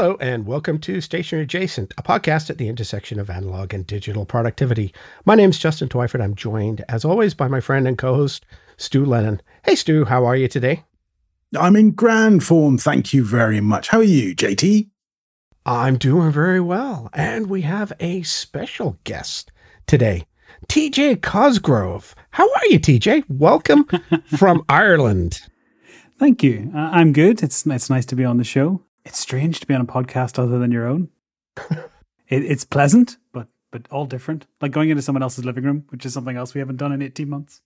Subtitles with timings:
[0.00, 4.24] Hello, and welcome to Station Adjacent, a podcast at the intersection of analog and digital
[4.24, 4.94] productivity.
[5.26, 6.22] My name is Justin Twyford.
[6.22, 8.46] I'm joined, as always, by my friend and co host,
[8.78, 9.42] Stu Lennon.
[9.62, 10.84] Hey, Stu, how are you today?
[11.54, 12.78] I'm in grand form.
[12.78, 13.88] Thank you very much.
[13.88, 14.88] How are you, JT?
[15.66, 17.10] I'm doing very well.
[17.12, 19.52] And we have a special guest
[19.86, 20.24] today,
[20.68, 22.14] TJ Cosgrove.
[22.30, 23.24] How are you, TJ?
[23.28, 23.84] Welcome
[24.34, 25.42] from Ireland.
[26.18, 26.72] Thank you.
[26.74, 27.42] I'm good.
[27.42, 28.80] It's it's nice to be on the show.
[29.04, 31.08] It's strange to be on a podcast other than your own.
[31.70, 31.84] it,
[32.28, 34.46] it's pleasant, but but all different.
[34.60, 37.02] Like going into someone else's living room, which is something else we haven't done in
[37.02, 37.60] 18 months.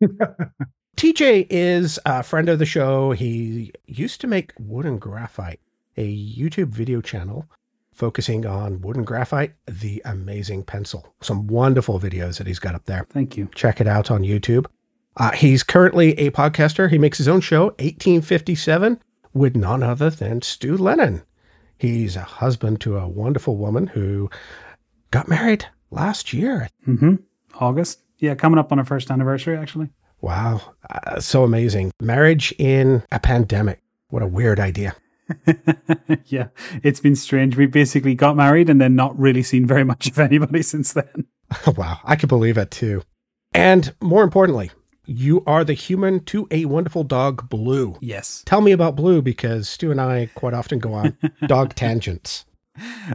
[0.96, 3.12] TJ is a friend of the show.
[3.12, 5.60] He used to make wood and graphite,
[5.96, 7.48] a YouTube video channel
[7.92, 11.14] focusing on wood and graphite, the amazing pencil.
[11.20, 13.06] Some wonderful videos that he's got up there.
[13.10, 13.48] Thank you.
[13.54, 14.66] Check it out on YouTube.
[15.16, 16.90] Uh, he's currently a podcaster.
[16.90, 19.00] He makes his own show, 1857,
[19.34, 21.22] with none other than Stu Lennon.
[21.76, 24.30] He's a husband to a wonderful woman who
[25.10, 26.68] got married last year.
[26.86, 27.16] Mm-hmm.
[27.56, 28.00] August.
[28.18, 29.90] Yeah, coming up on our first anniversary, actually.
[30.20, 30.60] Wow.
[30.88, 31.90] Uh, so amazing.
[32.00, 33.80] Marriage in a pandemic.
[34.08, 34.94] What a weird idea.
[36.26, 36.48] yeah,
[36.82, 37.56] it's been strange.
[37.56, 41.26] We basically got married and then not really seen very much of anybody since then.
[41.76, 41.98] wow.
[42.04, 43.02] I can believe it too.
[43.52, 44.70] And more importantly,
[45.06, 47.96] you are the human to a wonderful dog, Blue.
[48.00, 48.42] Yes.
[48.46, 51.16] Tell me about Blue because Stu and I quite often go on
[51.46, 52.44] dog tangents.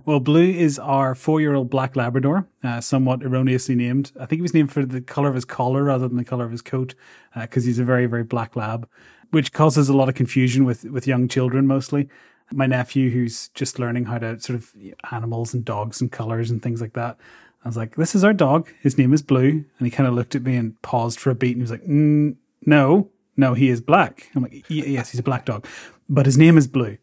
[0.06, 4.12] Well, Blue is our four year old black Labrador, uh, somewhat erroneously named.
[4.16, 6.46] I think he was named for the color of his collar rather than the color
[6.46, 6.96] of his coat
[7.40, 8.88] because uh, he's a very, very black lab,
[9.32, 12.08] which causes a lot of confusion with, with young children mostly.
[12.52, 14.74] My nephew, who's just learning how to sort of
[15.12, 17.18] animals and dogs and colors and things like that,
[17.64, 18.70] I was like, this is our dog.
[18.82, 19.66] His name is Blue.
[19.78, 21.72] And he kind of looked at me and paused for a beat and he was
[21.72, 22.36] like, mm,
[22.66, 24.30] no, no, he is black.
[24.36, 25.66] I'm like, yes, he's a black dog,
[26.08, 26.98] but his name is Blue.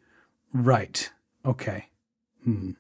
[0.53, 1.11] Right.
[1.45, 1.87] Okay.
[2.45, 2.73] Hmm.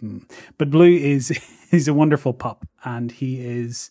[0.00, 0.18] Hmm.
[0.58, 1.28] But Blue is,
[1.70, 3.90] he's a wonderful pup and he is,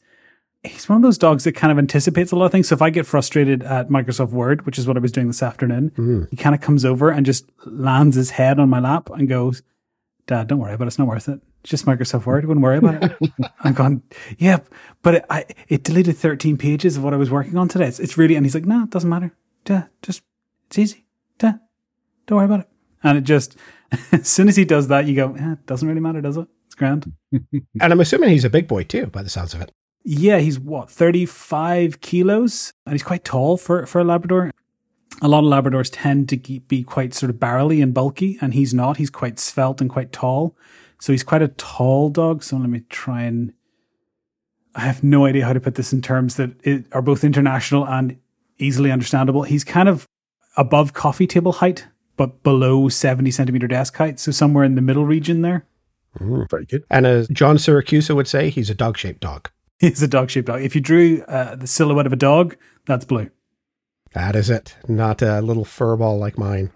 [0.63, 2.69] he's one of those dogs that kind of anticipates a lot of things.
[2.69, 5.43] So if I get frustrated at Microsoft Word, which is what I was doing this
[5.43, 6.29] afternoon, mm.
[6.29, 9.63] he kind of comes over and just lands his head on my lap and goes,
[10.25, 10.87] Dad, don't worry about it.
[10.87, 11.41] It's not worth it.
[11.61, 12.45] It's just Microsoft Word.
[12.45, 13.31] Wouldn't worry about it.
[13.63, 14.03] I'm gone.
[14.37, 14.59] yeah,
[15.01, 17.87] but it, I, it deleted 13 pages of what I was working on today.
[17.87, 19.35] It's, it's really, and he's like, no, it doesn't matter.
[19.65, 20.21] Dad, just,
[20.67, 21.05] it's easy.
[21.37, 21.59] Dad,
[22.25, 22.69] don't worry about it.
[23.03, 23.57] And it just,
[24.11, 26.47] as soon as he does that, you go, eh, it doesn't really matter, does it?
[26.67, 27.11] It's grand.
[27.31, 29.71] and I'm assuming he's a big boy too, by the sounds of it.
[30.05, 32.73] Yeah, he's what, 35 kilos?
[32.85, 34.51] And he's quite tall for, for a Labrador
[35.23, 38.73] a lot of Labradors tend to be quite sort of barrely and bulky, and he's
[38.73, 38.97] not.
[38.97, 40.55] He's quite svelte and quite tall.
[40.99, 42.43] So he's quite a tall dog.
[42.43, 43.53] So let me try and.
[44.75, 48.17] I have no idea how to put this in terms that are both international and
[48.57, 49.43] easily understandable.
[49.43, 50.07] He's kind of
[50.57, 54.19] above coffee table height, but below 70 centimeter desk height.
[54.19, 55.65] So somewhere in the middle region there.
[56.19, 56.83] Mm, very good.
[56.89, 59.49] And as John Siracusa would say, he's a dog shaped dog.
[59.79, 60.61] He's a dog shaped dog.
[60.61, 63.29] If you drew uh, the silhouette of a dog, that's blue.
[64.13, 64.75] That is it.
[64.87, 66.71] Not a little furball like mine.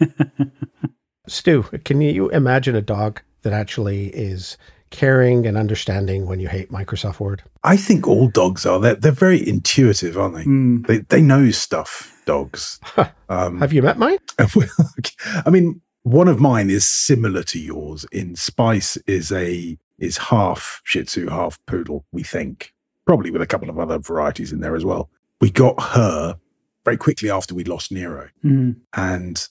[1.26, 4.56] Stu, can you imagine a dog that actually is
[4.90, 7.42] caring and understanding when you hate Microsoft Word?
[7.62, 8.80] I think all dogs are.
[8.80, 10.44] They're, they're very intuitive, aren't they?
[10.44, 10.86] Mm.
[10.86, 12.80] They they know stuff, dogs.
[13.28, 14.18] Um, Have you met mine?
[14.40, 20.80] I mean, one of mine is similar to yours in Spice is a is half
[20.82, 22.74] Shih Tzu, half poodle, we think.
[23.06, 26.38] Probably with a couple of other varieties in there as well we got her
[26.84, 28.28] very quickly after we lost Nero.
[28.44, 28.76] Mm.
[28.94, 29.48] And,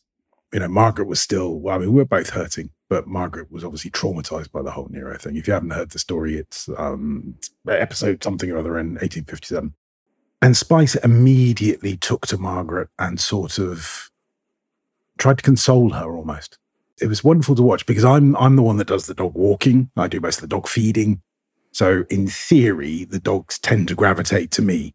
[0.53, 3.63] you know, Margaret was still, well, I mean, we are both hurting, but Margaret was
[3.63, 5.35] obviously traumatized by the whole Nero thing.
[5.35, 7.35] If you haven't heard the story, it's um,
[7.67, 9.73] episode something or other in 1857.
[10.41, 14.09] And Spice immediately took to Margaret and sort of
[15.17, 16.57] tried to console her almost.
[17.01, 19.89] It was wonderful to watch because I'm I'm the one that does the dog walking.
[19.97, 21.21] I do most of the dog feeding.
[21.71, 24.93] So in theory, the dogs tend to gravitate to me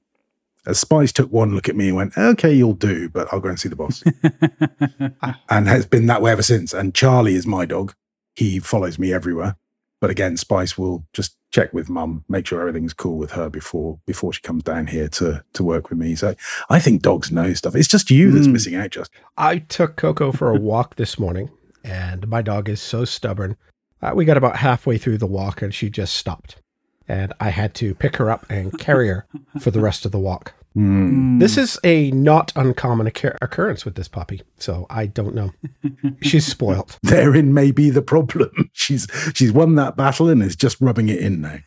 [0.66, 3.48] as Spice took one look at me and went, okay, you'll do, but I'll go
[3.48, 4.02] and see the boss.
[5.50, 6.72] and has been that way ever since.
[6.72, 7.94] And Charlie is my dog.
[8.34, 9.56] He follows me everywhere.
[10.00, 13.98] But again, Spice will just check with mum, make sure everything's cool with her before
[14.06, 16.14] before she comes down here to to work with me.
[16.14, 16.34] So
[16.68, 17.74] I think dogs know stuff.
[17.74, 18.52] It's just you that's mm.
[18.52, 19.10] missing out, just.
[19.38, 21.48] I took Coco for a walk this morning,
[21.84, 23.56] and my dog is so stubborn.
[24.02, 26.56] Uh, we got about halfway through the walk, and she just stopped
[27.08, 29.26] and I had to pick her up and carry her
[29.60, 30.54] for the rest of the walk.
[30.76, 31.38] Mm.
[31.38, 35.52] This is a not uncommon occur- occurrence with this puppy, so I don't know.
[36.22, 36.98] She's spoiled.
[37.04, 38.70] Therein may be the problem.
[38.72, 41.58] She's she's won that battle and is just rubbing it in now.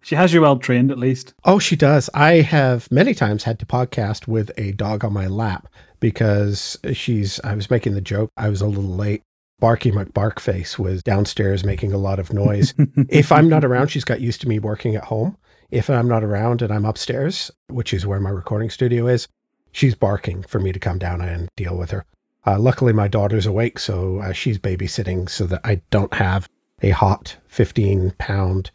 [0.00, 1.34] she has you well trained, at least.
[1.44, 2.08] Oh, she does.
[2.14, 5.68] I have many times had to podcast with a dog on my lap
[6.00, 9.22] because she's, I was making the joke, I was a little late.
[9.60, 12.74] Barky McBarkface was downstairs making a lot of noise.
[13.08, 15.36] if I'm not around, she's got used to me working at home.
[15.70, 19.26] If I'm not around and I'm upstairs, which is where my recording studio is,
[19.72, 22.04] she's barking for me to come down and deal with her.
[22.46, 26.48] Uh, luckily, my daughter's awake, so uh, she's babysitting so that I don't have
[26.80, 28.70] a hot 15 pound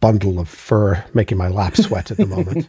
[0.00, 2.68] bundle of fur making my lap sweat at the moment.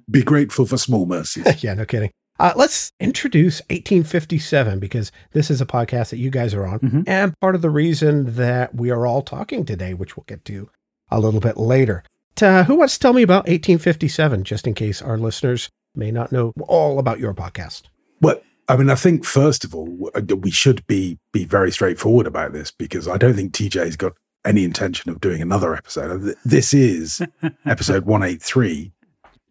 [0.10, 1.62] Be grateful for small mercies.
[1.64, 2.10] yeah, no kidding.
[2.40, 6.78] Uh, let's introduce 1857 because this is a podcast that you guys are on.
[6.78, 7.04] Mhm.
[7.06, 10.70] And part of the reason that we are all talking today, which we'll get to
[11.10, 12.02] a little bit later.
[12.40, 16.32] Uh, who wants to tell me about 1857, just in case our listeners may not
[16.32, 17.82] know all about your podcast?
[18.22, 20.10] Well, I mean, I think first of all,
[20.40, 24.14] we should be be very straightforward about this because I don't think TJ's got
[24.46, 26.34] any intention of doing another episode.
[26.46, 27.20] This is
[27.66, 28.92] episode 183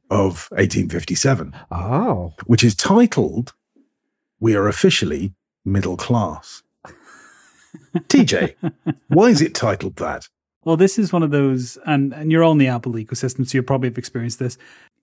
[0.10, 3.54] of 1857, Oh, which is titled
[4.40, 5.34] We Are Officially
[5.66, 6.64] Middle Class.
[7.96, 8.56] TJ,
[9.08, 10.28] why is it titled that?
[10.66, 13.64] Well, this is one of those, and, and you're on the Apple ecosystem, so you
[13.64, 14.58] probably have experienced this.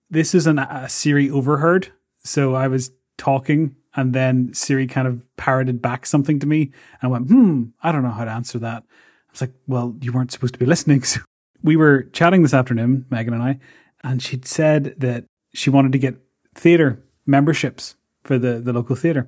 [0.09, 1.91] This is an, a Siri overheard.
[2.23, 6.71] So I was talking, and then Siri kind of parroted back something to me
[7.01, 8.83] and went, hmm, I don't know how to answer that.
[8.83, 11.03] I was like, well, you weren't supposed to be listening.
[11.13, 11.21] So
[11.63, 13.59] we were chatting this afternoon, Megan and I,
[14.07, 16.15] and she'd said that she wanted to get
[16.55, 19.27] theater memberships for the, the local theater.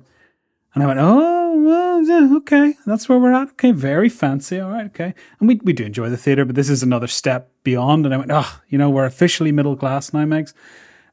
[0.74, 3.50] And I went, oh, well, yeah, okay, that's where we're at.
[3.50, 4.58] Okay, very fancy.
[4.58, 5.14] All right, okay.
[5.38, 8.06] And we, we do enjoy the theater, but this is another step beyond.
[8.06, 10.54] And I went, oh, you know, we're officially middle class now, Megs.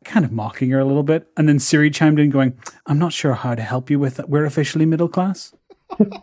[0.06, 1.28] Kind of mocking her a little bit.
[1.36, 4.30] And then Siri chimed in, going, I'm not sure how to help you with that.
[4.30, 5.54] We're officially middle class.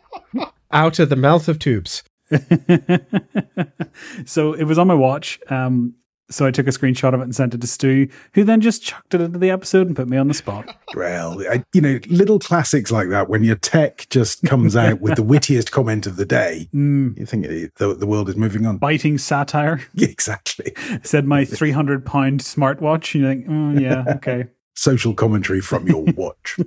[0.71, 2.05] out of the mouth of tubes.
[4.25, 5.41] so it was on my watch.
[5.51, 5.97] Um,
[6.31, 8.83] so I took a screenshot of it and sent it to Stu, who then just
[8.83, 10.75] chucked it into the episode and put me on the spot.
[10.97, 15.17] Well, I, you know, little classics like that, when your tech just comes out with
[15.17, 18.77] the wittiest comment of the day, Mm, you think the, the world is moving on.
[18.79, 19.81] biting satire.
[19.99, 20.73] Exactly.
[21.03, 23.15] Said my 300 pound smartwatch.
[23.17, 24.47] And You think, oh, yeah, okay.
[24.77, 26.59] Social commentary from your watch.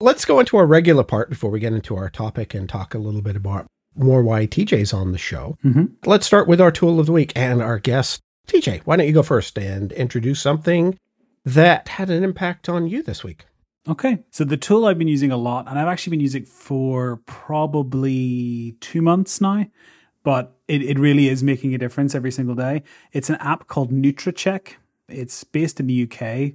[0.00, 2.98] Let's go into our regular part before we get into our topic and talk a
[2.98, 3.66] little bit about
[3.98, 5.56] more why TJ's on the show.
[5.64, 5.90] Mhm.
[6.06, 8.20] Let's start with our tool of the week and our guest.
[8.46, 10.98] TJ, why don't you go first and introduce something
[11.44, 13.44] that had an impact on you this week?
[13.88, 14.18] Okay.
[14.30, 17.20] So the tool I've been using a lot, and I've actually been using it for
[17.72, 19.66] probably two months now,
[20.22, 22.82] but it, it really is making a difference every single day.
[23.12, 24.74] It's an app called NutraCheck.
[25.08, 26.54] It's based in the UK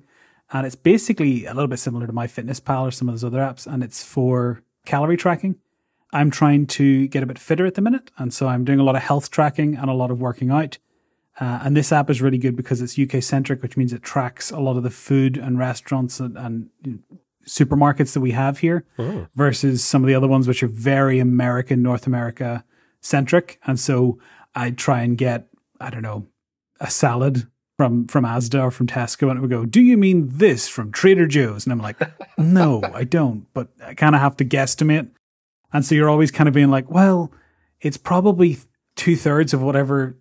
[0.52, 3.66] and it's basically a little bit similar to MyFitnessPal or some of those other apps,
[3.66, 5.56] and it's for calorie tracking.
[6.14, 8.84] I'm trying to get a bit fitter at the minute, and so I'm doing a
[8.84, 10.78] lot of health tracking and a lot of working out.
[11.40, 14.52] Uh, and this app is really good because it's UK centric, which means it tracks
[14.52, 16.70] a lot of the food and restaurants and, and
[17.48, 19.28] supermarkets that we have here Oh.
[19.36, 22.64] versus some of the other ones, which are very American, North America
[23.02, 23.60] centric.
[23.66, 24.20] And so
[24.56, 25.48] I try and get,
[25.82, 26.28] I don't know,
[26.80, 30.30] a salad from, from Asda or from Tesco and it would go, do you mean
[30.32, 31.66] this from Trader Joe's?
[31.66, 31.98] And I'm like,
[32.38, 35.10] no, I don't, but I kind of have to guesstimate.
[35.74, 37.32] And so you're always kind of being like, well,
[37.82, 38.58] it's probably
[38.96, 40.16] two thirds of whatever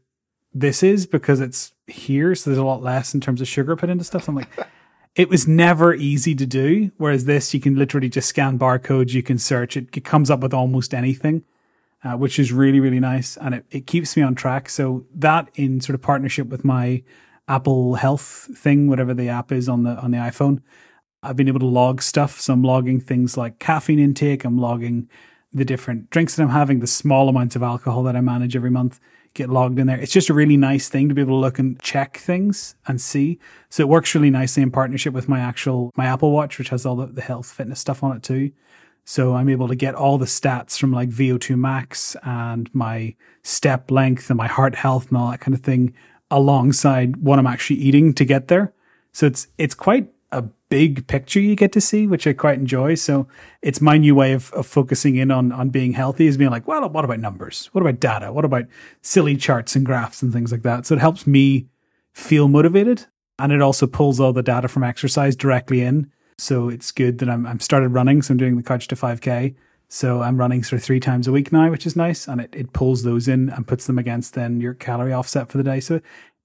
[0.55, 2.35] this is because it's here.
[2.35, 4.25] So there's a lot less in terms of sugar put into stuff.
[4.25, 4.49] So I'm like,
[5.15, 6.91] it was never easy to do.
[6.97, 10.41] Whereas this, you can literally just scan barcodes, you can search it, it comes up
[10.41, 11.45] with almost anything,
[12.03, 13.37] uh, which is really, really nice.
[13.37, 14.69] And it, it keeps me on track.
[14.69, 17.03] So that in sort of partnership with my
[17.47, 20.63] Apple Health thing, whatever the app is on the, on the iPhone,
[21.23, 22.41] I've been able to log stuff.
[22.41, 24.45] So I'm logging things like caffeine intake.
[24.45, 25.09] I'm logging
[25.53, 28.71] the different drinks that I'm having, the small amounts of alcohol that I manage every
[28.71, 29.01] month
[29.35, 29.99] get logged in there.
[29.99, 33.01] It's just a really nice thing to be able to look and check things and
[33.01, 33.39] see.
[33.71, 36.85] So it works really nicely in partnership with my actual, my Apple Watch, which has
[36.85, 38.53] all the, the health fitness stuff on it too.
[39.05, 43.91] So I'm able to get all the stats from like VO2 max and my step
[43.91, 45.95] length and my heart health and all that kind of thing
[46.31, 48.73] alongside what I'm actually eating to get there.
[49.13, 50.09] So it's, it's quite
[50.73, 52.95] big picture you get to see, which I quite enjoy.
[52.95, 53.29] So
[53.61, 56.67] it's my new way of, of focusing in on, on being healthy is being like,
[56.67, 57.69] well, what about numbers?
[57.73, 58.33] What about data?
[58.33, 58.65] What about
[59.03, 60.87] silly charts and graphs and things like that?
[60.87, 61.67] So it helps me
[62.15, 63.05] feel motivated.
[63.39, 66.11] And it also pulls all the data from exercise directly in.
[66.39, 68.23] So it's good that I'm, I'm started running.
[68.23, 69.55] So I'm doing the couch to 5k.
[69.89, 72.27] So I'm running sort of three times a week now, which is nice.
[72.27, 75.59] And it, it pulls those in and puts them against then your calorie offset for
[75.59, 75.81] the day.
[75.81, 76.01] So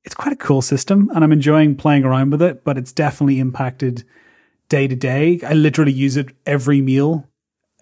[0.08, 3.42] it's quite a cool system and I'm enjoying playing around with it, but it's definitely
[3.42, 4.06] impacted
[4.70, 5.42] day to day.
[5.46, 7.28] I literally use it every meal,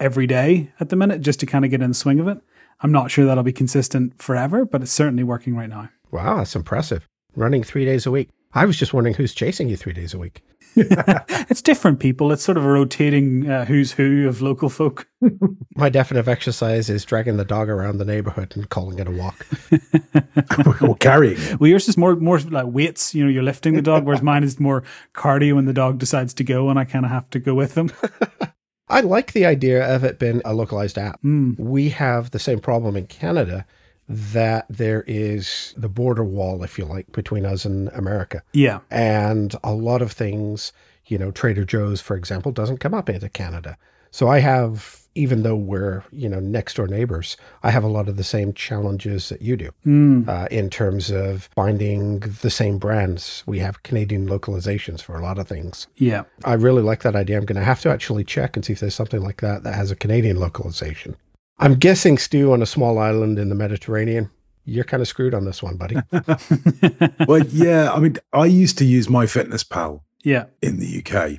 [0.00, 2.38] every day at the minute, just to kind of get in the swing of it.
[2.80, 5.88] I'm not sure that'll be consistent forever, but it's certainly working right now.
[6.10, 7.06] Wow, that's impressive.
[7.36, 8.28] Running three days a week.
[8.52, 10.42] I was just wondering who's chasing you three days a week.
[11.48, 12.30] it's different people.
[12.32, 15.08] It's sort of a rotating uh, who's who of local folk.
[15.76, 19.46] My definitive exercise is dragging the dog around the neighborhood and calling it a walk.
[20.82, 21.58] or carrying it.
[21.58, 23.14] Well, yours is more more like weights.
[23.14, 26.34] You know, you're lifting the dog, whereas mine is more cardio when the dog decides
[26.34, 27.90] to go, and I kind of have to go with them.
[28.88, 31.20] I like the idea of it being a localized app.
[31.22, 31.58] Mm.
[31.58, 33.66] We have the same problem in Canada
[34.08, 38.42] that there is the border wall, if you like, between us and America.
[38.52, 40.72] Yeah, And a lot of things,
[41.06, 43.76] you know, Trader Joe's, for example, doesn't come up into Canada.
[44.12, 48.08] So I have, even though we're, you know, next door neighbors, I have a lot
[48.08, 50.26] of the same challenges that you do Mm.
[50.28, 53.42] uh, in terms of finding the same brands.
[53.46, 55.86] We have Canadian localizations for a lot of things.
[55.96, 56.22] yeah.
[56.44, 57.36] I really like that idea.
[57.36, 59.74] I'm going to have to actually check and see if there's something like that that
[59.74, 61.16] has a Canadian localization.
[61.58, 64.30] I'm guessing, Stu, on a small island in the Mediterranean,
[64.64, 65.96] you're kind of screwed on this one, buddy.
[67.26, 67.92] Well, yeah.
[67.92, 70.46] I mean, I used to use MyFitnessPal Yeah.
[70.60, 71.38] in the UK.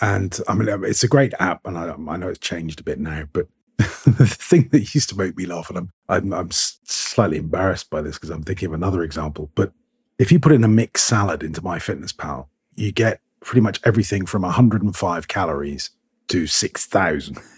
[0.00, 2.84] And I mean, um, it's a great app, and I, I know it's changed a
[2.84, 3.24] bit now.
[3.32, 7.90] But the thing that used to make me laugh, and I'm I'm, I'm slightly embarrassed
[7.90, 9.50] by this because I'm thinking of another example.
[9.54, 9.72] But
[10.18, 14.40] if you put in a mixed salad into MyFitnessPal, you get pretty much everything from
[14.42, 15.90] 105 calories
[16.30, 17.38] to 6,000.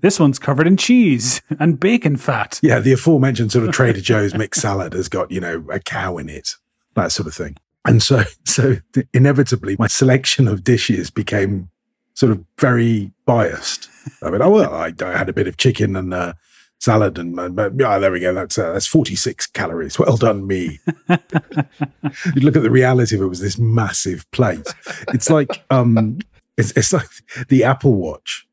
[0.00, 2.60] This one's covered in cheese and bacon fat.
[2.62, 6.18] Yeah, the aforementioned sort of Trader Joe's mixed salad has got, you know, a cow
[6.18, 6.56] in it,
[6.94, 7.56] that sort of thing.
[7.86, 8.76] And so, so
[9.14, 11.70] inevitably, my selection of dishes became
[12.12, 13.88] sort of very biased.
[14.22, 16.34] I mean, oh, well, I, I had a bit of chicken and uh,
[16.78, 18.34] salad, and uh, but, yeah, there we go.
[18.34, 19.98] That's uh, that's forty six calories.
[19.98, 20.80] Well done, me.
[21.08, 24.74] you look at the reality of it was this massive plate.
[25.08, 26.18] It's like um,
[26.56, 27.08] it's it's like
[27.48, 28.46] the Apple Watch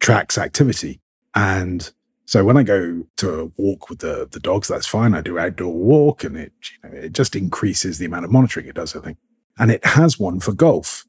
[0.00, 1.00] tracks activity,
[1.34, 1.92] and
[2.26, 5.14] so when I go to walk with the the dogs, that's fine.
[5.14, 8.66] I do outdoor walk, and it you know, it just increases the amount of monitoring
[8.66, 8.96] it does.
[8.96, 9.18] I think,
[9.58, 11.04] and it has one for golf,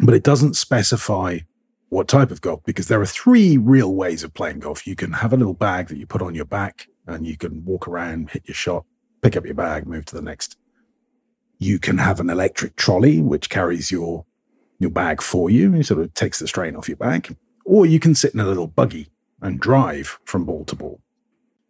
[0.00, 1.38] but it doesn't specify
[1.88, 4.86] what type of golf because there are three real ways of playing golf.
[4.86, 7.64] You can have a little bag that you put on your back, and you can
[7.64, 8.84] walk around, hit your shot,
[9.22, 10.56] pick up your bag, move to the next.
[11.58, 14.24] You can have an electric trolley which carries your
[14.82, 15.74] your bag for you.
[15.74, 17.30] It sort of takes the strain off your back,
[17.64, 19.08] or you can sit in a little buggy
[19.40, 21.00] and drive from ball to ball.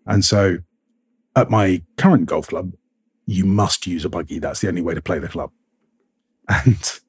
[0.06, 0.58] And so
[1.36, 2.72] at my current golf club,
[3.26, 4.38] you must use a buggy.
[4.38, 5.50] That's the only way to play the club.
[6.48, 7.00] And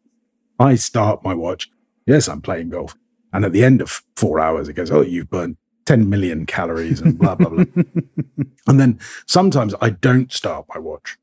[0.60, 1.70] I start my watch.
[2.06, 2.96] Yes, I'm playing golf.
[3.34, 7.02] And at the end of four hours, it goes, Oh, you've burned 10 million calories
[7.02, 7.66] and blah, blah, blah.
[8.68, 11.18] and then sometimes I don't start my watch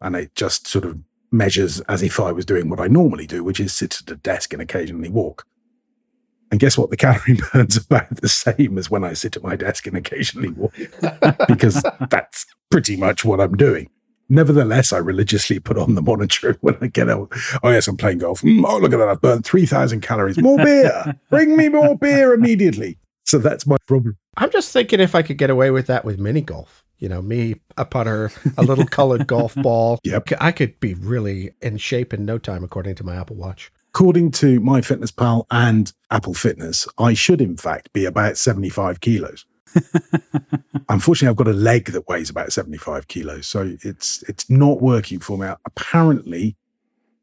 [0.00, 0.98] and it just sort of
[1.30, 4.16] measures as if I was doing what I normally do, which is sit at a
[4.16, 5.46] desk and occasionally walk.
[6.50, 6.90] And guess what?
[6.90, 10.50] The calorie burn's about the same as when I sit at my desk and occasionally
[10.50, 10.74] walk,
[11.48, 13.90] because that's pretty much what I'm doing.
[14.28, 17.32] Nevertheless, I religiously put on the monitor when I get out.
[17.62, 18.42] Oh, yes, I'm playing golf.
[18.42, 19.08] Mm, oh, look at that.
[19.08, 20.38] I've burned 3,000 calories.
[20.38, 21.14] More beer.
[21.30, 22.98] Bring me more beer immediately.
[23.24, 24.16] So that's my problem.
[24.36, 26.84] I'm just thinking if I could get away with that with mini golf.
[26.98, 29.98] You know, me, a putter, a little colored golf ball.
[30.04, 30.32] Yep.
[30.40, 33.70] I could be really in shape in no time, according to my Apple Watch.
[33.90, 39.00] According to my Fitness Pal and Apple Fitness, I should, in fact, be about 75
[39.00, 39.46] kilos.
[40.88, 45.18] Unfortunately, I've got a leg that weighs about 75 kilos, so it's it's not working
[45.18, 45.48] for me.
[45.66, 46.56] Apparently,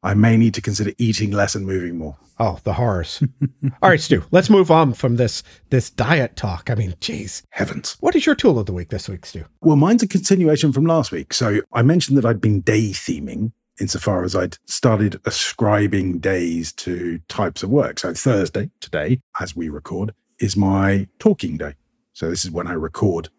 [0.04, 2.18] I may need to consider eating less and moving more.
[2.40, 3.24] Oh, the horrors.
[3.82, 6.70] All right, Stu, let's move on from this this diet talk.
[6.70, 7.44] I mean, geez.
[7.52, 7.96] Heavens.
[8.00, 9.46] What is your tool of the week this week, Stu?
[9.62, 11.34] Well, mine's a continuation from last week.
[11.34, 17.20] So I mentioned that I'd been day theming insofar as I'd started ascribing days to
[17.28, 18.00] types of work.
[18.00, 21.76] So Thursday, today, as we record, is my talking day.
[22.14, 23.30] So this is when I record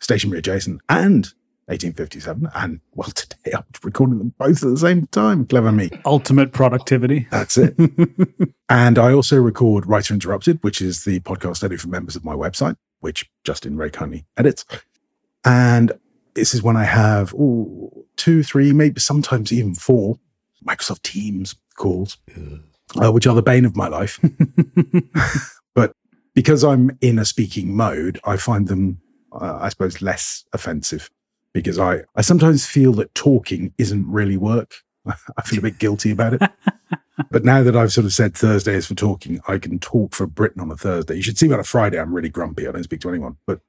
[0.00, 1.32] Stationery Adjacent and
[1.66, 2.48] 1857.
[2.54, 5.46] And well, today I'm recording them both at the same time.
[5.46, 5.90] Clever me.
[6.04, 7.26] Ultimate productivity.
[7.30, 7.74] That's it.
[8.68, 12.24] and I also record Writer Interrupted, which is the podcast I do for members of
[12.24, 14.64] my website, which Justin very kindly edits.
[15.44, 15.92] And
[16.34, 20.18] this is when I have ooh, two, three, maybe sometimes even four
[20.66, 22.18] Microsoft Teams calls,
[23.02, 24.20] uh, which are the bane of my life.
[25.74, 25.92] but
[26.34, 29.00] because I'm in a speaking mode, I find them,
[29.32, 31.10] uh, I suppose, less offensive
[31.52, 34.74] because I, I sometimes feel that talking isn't really work.
[35.06, 36.42] I feel a bit guilty about it.
[37.30, 40.26] but now that I've sort of said Thursday is for talking, I can talk for
[40.26, 41.16] Britain on a Thursday.
[41.16, 41.98] You should see me on a Friday.
[41.98, 42.66] I'm really grumpy.
[42.66, 43.36] I don't speak to anyone.
[43.46, 43.60] But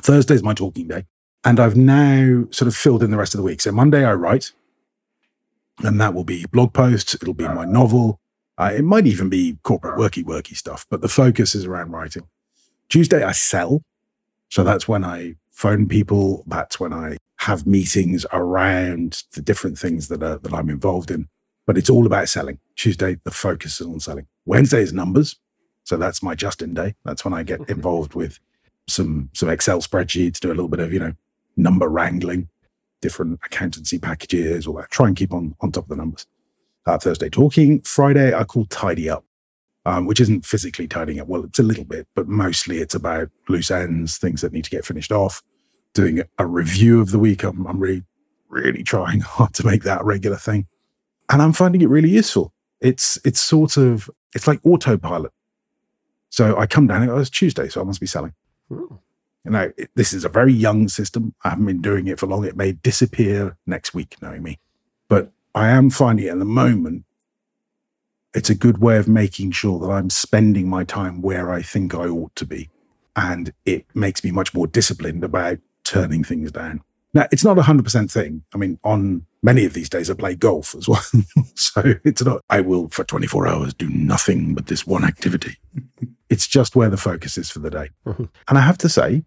[0.00, 1.04] Thursday is my talking day.
[1.44, 3.60] And I've now sort of filled in the rest of the week.
[3.60, 4.52] So Monday I write,
[5.84, 7.14] and that will be blog posts.
[7.14, 8.20] It'll be my novel.
[8.58, 12.26] Uh, it might even be corporate worky worky stuff, but the focus is around writing.
[12.88, 13.82] Tuesday I sell.
[14.48, 16.42] So that's when I phone people.
[16.46, 21.28] That's when I have meetings around the different things that are, that I'm involved in.
[21.64, 22.58] but it's all about selling.
[22.74, 24.26] Tuesday, the focus is on selling.
[24.46, 25.36] Wednesday is numbers.
[25.84, 26.94] So that's my Justin day.
[27.04, 28.40] That's when I get involved with
[28.88, 31.12] some some Excel spreadsheets, do a little bit of, you know,
[31.56, 32.48] number wrangling,
[33.00, 34.90] different accountancy packages, all that.
[34.90, 36.26] Try and keep on on top of the numbers.
[36.84, 37.80] Uh, Thursday talking.
[37.82, 39.24] Friday I call tidy up,
[39.84, 41.28] um, which isn't physically tidying up.
[41.28, 44.70] Well, it's a little bit, but mostly it's about loose ends, things that need to
[44.70, 45.42] get finished off.
[45.96, 47.42] Doing a review of the week.
[47.42, 48.04] I'm, I'm really,
[48.50, 50.66] really trying hard to make that a regular thing,
[51.30, 52.52] and I'm finding it really useful.
[52.80, 55.32] It's it's sort of it's like autopilot.
[56.28, 58.34] So I come down and go, oh, it's Tuesday, so I must be selling.
[58.70, 59.00] Ooh.
[59.46, 61.34] You know, it, this is a very young system.
[61.44, 62.44] I haven't been doing it for long.
[62.44, 64.58] It may disappear next week, knowing me.
[65.08, 67.06] But I am finding it at the moment,
[68.34, 71.94] it's a good way of making sure that I'm spending my time where I think
[71.94, 72.68] I ought to be.
[73.16, 76.82] And it makes me much more disciplined about turning things down.
[77.14, 78.42] Now, it's not a 100% thing.
[78.54, 81.02] I mean, on many of these days, I play golf as well.
[81.54, 85.56] so it's not, I will for 24 hours do nothing but this one activity.
[86.28, 87.88] it's just where the focus is for the day.
[88.06, 88.28] Mhm.
[88.48, 89.24] And I have to say,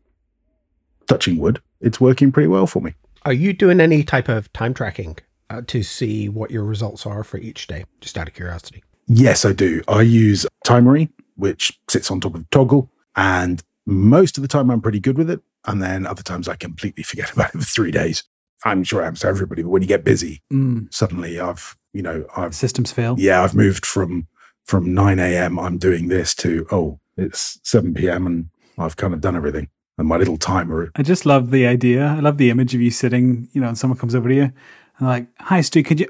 [1.08, 2.94] touching wood, it's working pretty well for me.
[3.24, 5.18] Are you doing any type of time tracking
[5.50, 7.86] uh, to see what your results are for each day?
[8.02, 8.84] Just out of curiosity.
[9.08, 9.82] Yes, I do.
[9.88, 14.82] I use Timery, which sits on top of Toggl, and most of the time I'm
[14.82, 15.42] pretty good with it.
[15.66, 18.24] And then other times I completely forget about it for three days.
[18.66, 22.02] I'm sure it happens to everybody, but when you get busy, Mm, suddenly I've, you
[22.02, 23.16] know, I've, systems fail.
[23.18, 24.28] yeah, I've moved from
[24.66, 25.58] from 9 a.m.
[25.58, 28.28] I'm doing this to oh, it's 7 p.m.
[28.28, 29.70] and I've kind of done everything.
[29.98, 32.06] And my little timer, I just love the idea.
[32.06, 34.52] I love the image of you sitting, you know, and someone comes over to you
[35.00, 36.08] and like, "Hi, Stu, could you?"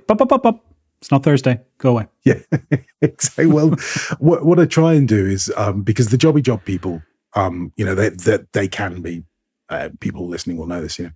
[1.01, 1.61] It's not Thursday.
[1.77, 2.07] Go away.
[2.25, 2.39] yeah,
[3.01, 3.45] exactly.
[3.45, 3.69] Well,
[4.19, 7.01] what what I try and do is um, because the jobby job people,
[7.35, 9.23] um, you know, they they, they can be
[9.69, 10.99] uh, people listening will know this.
[10.99, 11.11] You know,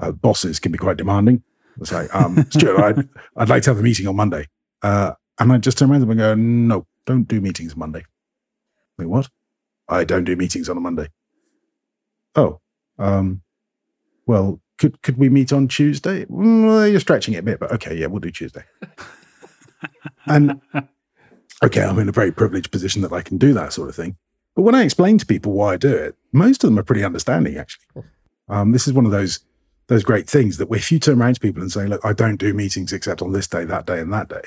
[0.00, 1.42] uh, bosses can be quite demanding.
[1.80, 4.46] It's like, um, Stuart, I'd, I'd like to have a meeting on Monday,
[4.82, 8.04] uh, and I just turn around them and go, no, don't do meetings Monday.
[8.98, 9.28] Like what?
[9.88, 11.08] I don't do meetings on a Monday.
[12.34, 12.60] Oh,
[12.98, 13.42] um,
[14.26, 16.24] well, could could we meet on Tuesday?
[16.26, 18.62] Mm, well, you're stretching it a bit, but okay, yeah, we'll do Tuesday.
[20.26, 20.60] and
[21.62, 24.16] okay, I'm in a very privileged position that I can do that sort of thing.
[24.54, 27.04] But when I explain to people why I do it, most of them are pretty
[27.04, 27.56] understanding.
[27.56, 28.04] Actually,
[28.48, 29.40] um, this is one of those
[29.86, 32.36] those great things that if you turn around to people and say, "Look, I don't
[32.36, 34.42] do meetings except on this day, that day, and that day,"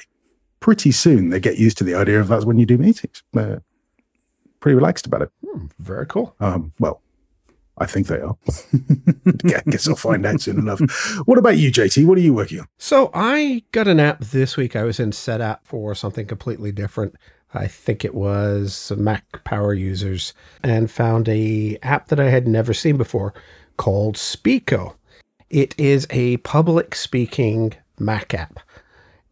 [0.60, 3.24] pretty soon they get used to the idea of that's when you do meetings.
[3.34, 3.62] They're
[4.60, 5.32] pretty relaxed about it.
[5.46, 6.36] Hmm, very cool.
[6.39, 7.02] Um, well,
[7.78, 8.38] I think they are.
[9.28, 10.80] I guess I'll find out soon enough.
[11.26, 12.06] What about you, JT?
[12.06, 12.68] What are you working on?
[12.78, 14.76] So I got an app this week.
[14.76, 17.16] I was in set setup for something completely different.
[17.54, 22.74] I think it was Mac power users and found a app that I had never
[22.74, 23.34] seen before
[23.78, 24.96] called Speeko.
[25.50, 28.60] It is a public speaking Mac app.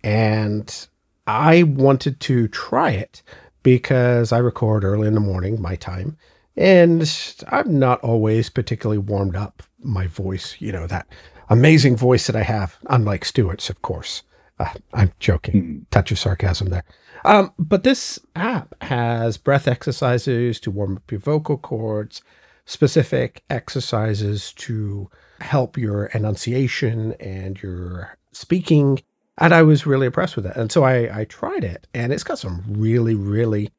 [0.04, 0.88] And
[1.28, 3.22] I wanted to try it
[3.64, 6.18] because I record early in the morning, my time,
[6.58, 7.10] and
[7.50, 11.08] I'm not always particularly warmed up my voice, you know, that
[11.50, 14.24] amazing voice that I have, unlike Stewart's, of course.
[14.60, 15.86] Uh, I'm joking.
[15.92, 16.84] Touch of sarcasm there.
[17.24, 22.22] Um, but this app has breath exercises to warm up your vocal cords,
[22.66, 29.02] specific exercises to help your enunciation and your speaking.
[29.38, 30.56] And I was really impressed with it.
[30.56, 33.70] And so I, I tried it, and it's got some really, really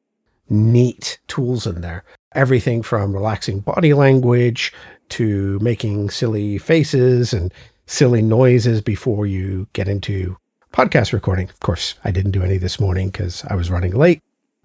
[0.49, 2.03] neat tools in there.
[2.35, 4.73] Everything from relaxing body language
[5.09, 7.53] to making silly faces and
[7.85, 10.37] silly noises before you get into
[10.73, 11.49] podcast recording.
[11.49, 14.21] Of course, I didn't do any this morning because I was running late,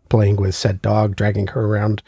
[0.09, 2.03] playing with said dog, dragging her around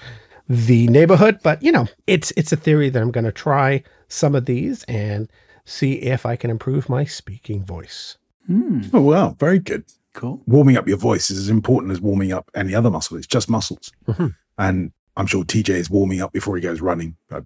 [0.48, 1.38] the neighborhood.
[1.42, 4.82] But you know, it's it's a theory that I'm going to try some of these
[4.84, 5.28] and
[5.64, 8.16] see if I can improve my speaking voice.
[8.46, 9.84] Hmm, Oh, wow, very good.
[10.14, 10.42] cool.
[10.46, 13.16] Warming up your voice is as important as warming up any other muscle.
[13.16, 13.92] It's just muscles.
[14.08, 14.34] Mhm.
[14.58, 17.16] And I'm sure TJ is warming up before he goes running.
[17.30, 17.42] I-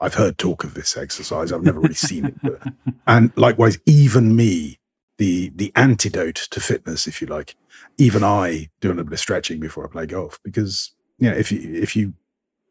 [0.00, 1.50] I've heard talk of this exercise.
[1.52, 2.34] I've never really seen it.
[2.42, 2.60] But,
[3.06, 4.77] and likewise, even me,
[5.18, 7.56] the the antidote to fitness, if you like,
[7.98, 11.36] even I do a little bit of stretching before I play golf because you know
[11.36, 12.14] if you if you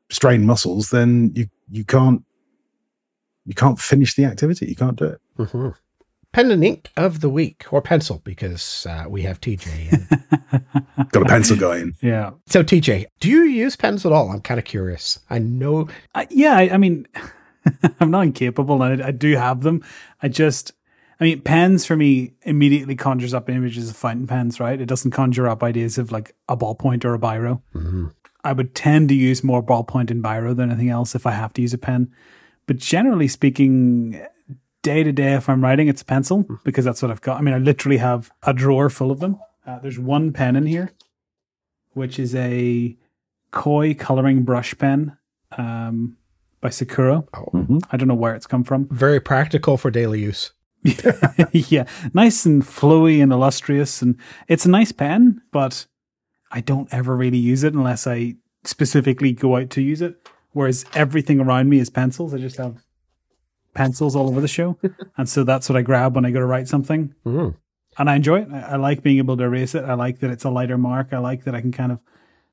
[0.10, 2.24] strain muscles, then you you can't
[3.46, 4.66] you can't finish the activity.
[4.68, 5.22] You can't do it.
[5.38, 5.70] hmm
[6.34, 9.92] Pen and ink of the week, or pencil, because uh, we have TJ.
[9.92, 11.96] And Got a pencil guy in.
[12.02, 12.32] Yeah.
[12.46, 14.30] so, TJ, do you use pens at all?
[14.30, 15.20] I'm kind of curious.
[15.30, 15.88] I know.
[16.14, 17.08] Uh, yeah, I, I mean,
[18.02, 19.84] I'm not incapable, and I, I do have them.
[20.22, 20.74] I just,
[21.20, 24.80] I mean, pens for me immediately conjures up images of fountain pens, right?
[24.80, 27.62] It doesn't conjure up ideas of like a ballpoint or a biro.
[27.74, 28.12] Mhm.
[28.44, 31.54] I would tend to use more ballpoint and biro than anything else if I have
[31.54, 32.10] to use a pen.
[32.68, 34.22] But generally speaking,
[34.84, 37.38] day to day, if I'm writing, it's a pencil because that's what I've got.
[37.40, 39.38] I mean, I literally have a drawer full of them.
[39.66, 40.92] Uh, there's one pen in here,
[41.94, 42.96] which is a
[43.52, 45.18] koi coloring brush pen
[45.58, 46.16] um,
[46.62, 47.24] by Sakura.
[47.34, 47.82] Mhm.
[47.92, 48.88] I don't know where it's come from.
[48.92, 50.52] Very practical for daily use.
[51.52, 54.16] yeah, nice and flowy and illustrious, and
[54.48, 55.86] it's a nice pen, but
[56.52, 60.16] I don't ever really use it unless I specifically go out to use it.
[60.52, 62.34] Whereas everything around me is pencils.
[62.34, 62.86] I just have
[63.74, 64.78] pencils all over the show,
[65.18, 67.56] and so that's what I grab when I go to write something, Mm.
[67.98, 68.48] and I enjoy it.
[68.52, 69.84] I, I like being able to erase it.
[69.84, 71.10] I like that it's a lighter mark.
[71.12, 72.00] I like that I can kind of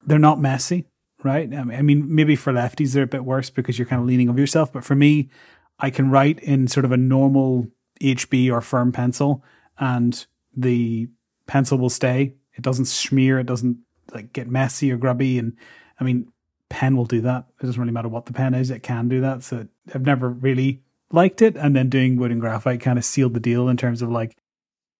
[0.06, 0.84] they're not messy,
[1.22, 1.50] right?
[1.54, 4.08] I mean, I mean, maybe for lefties they're a bit worse because you're kind of
[4.08, 5.30] leaning over yourself, but for me,
[5.78, 7.68] I can write in sort of a normal
[8.00, 9.44] HB or firm pencil,
[9.78, 10.26] and
[10.56, 11.08] the
[11.46, 12.34] pencil will stay.
[12.54, 13.38] It doesn't smear.
[13.38, 13.78] It doesn't
[14.12, 15.38] like get messy or grubby.
[15.38, 15.56] And
[16.00, 16.30] I mean,
[16.68, 17.46] pen will do that.
[17.60, 18.70] It doesn't really matter what the pen is.
[18.70, 19.42] It can do that.
[19.42, 21.56] So I've never really liked it.
[21.56, 24.36] And then doing wood and graphite kind of sealed the deal in terms of like,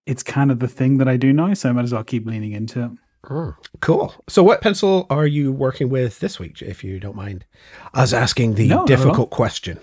[0.05, 1.53] it's kind of the thing that I do now.
[1.53, 2.91] So I might as well keep leaning into it.
[3.25, 3.55] Mm.
[3.81, 4.13] Cool.
[4.27, 7.43] So, what pencil are you working with this week, if you don't mind
[7.95, 9.03] us asking the No, not at all.
[9.03, 9.79] difficult question?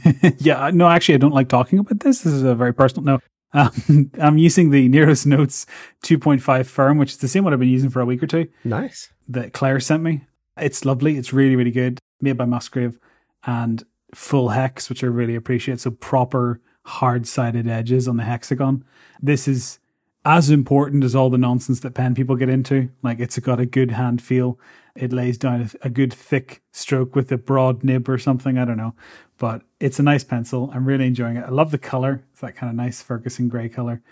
[0.38, 2.20] yeah, no, actually, I don't like talking about this.
[2.20, 3.04] This is a very personal.
[3.04, 3.20] No,
[3.60, 5.66] um, I'm using the Nero's Notes
[6.04, 8.48] 2.5 firm, which is the same one I've been using for a week or two
[8.64, 9.10] Nice.
[9.28, 10.24] that Claire sent me.
[10.56, 11.16] It's lovely.
[11.16, 11.98] It's really, really good.
[12.20, 12.98] Made by Musgrave
[13.46, 15.80] and full hex, which I really appreciate.
[15.80, 18.84] So proper hard sided edges on the hexagon.
[19.22, 19.78] This is
[20.24, 22.90] as important as all the nonsense that pen people get into.
[23.02, 24.58] Like it's got a good hand feel.
[24.96, 28.58] It lays down a, a good thick stroke with a broad nib or something.
[28.58, 28.94] I don't know,
[29.38, 30.70] but it's a nice pencil.
[30.72, 31.44] I'm really enjoying it.
[31.44, 32.24] I love the color.
[32.32, 34.02] It's that kind of nice Ferguson gray color.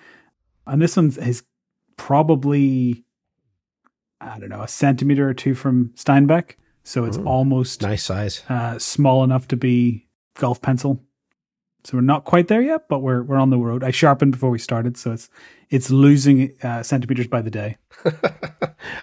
[0.66, 1.44] And this one is
[1.96, 3.04] probably,
[4.20, 6.56] I don't know, a centimeter or two from Steinbeck.
[6.84, 7.26] So it's Mm.
[7.26, 8.42] almost Nice size.
[8.48, 11.00] uh, small enough to be golf pencil.
[11.84, 13.82] So we're not quite there yet, but we're we're on the road.
[13.82, 15.28] I sharpened before we started, so it's
[15.70, 17.76] it's losing uh, centimeters by the day.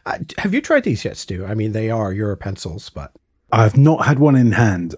[0.05, 1.45] Uh, have you tried these yet, Stu?
[1.45, 3.11] I mean, they are your pencils, but
[3.51, 4.95] I've not had one in hand.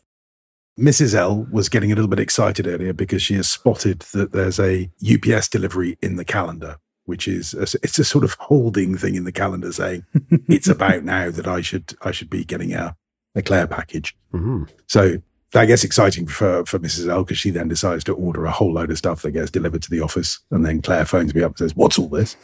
[0.79, 1.13] Mrs.
[1.13, 4.89] L was getting a little bit excited earlier because she has spotted that there's a
[5.07, 9.23] UPS delivery in the calendar, which is a, it's a sort of holding thing in
[9.23, 10.03] the calendar saying
[10.49, 12.95] it's about now that I should I should be getting a
[13.35, 14.15] a Claire package.
[14.33, 14.67] Mhm.
[14.87, 15.17] So
[15.51, 17.09] that gets exciting for for Mrs.
[17.09, 19.81] L because she then decides to order a whole load of stuff that gets delivered
[19.83, 22.37] to the office, and then Claire phones me up and says, "What's all this?"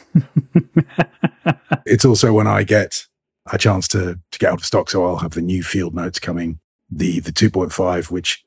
[1.86, 3.06] it's also when I get
[3.50, 6.18] a chance to to get out of stock, so I'll have the new field notes
[6.18, 8.44] coming, the the two point five, which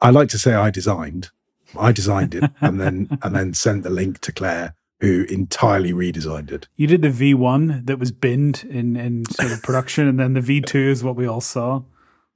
[0.00, 1.30] I like to say I designed.
[1.78, 6.50] I designed it and then and then sent the link to Claire, who entirely redesigned
[6.50, 6.66] it.
[6.74, 10.34] You did the V one that was binned in in sort of production, and then
[10.34, 11.82] the V two is what we all saw.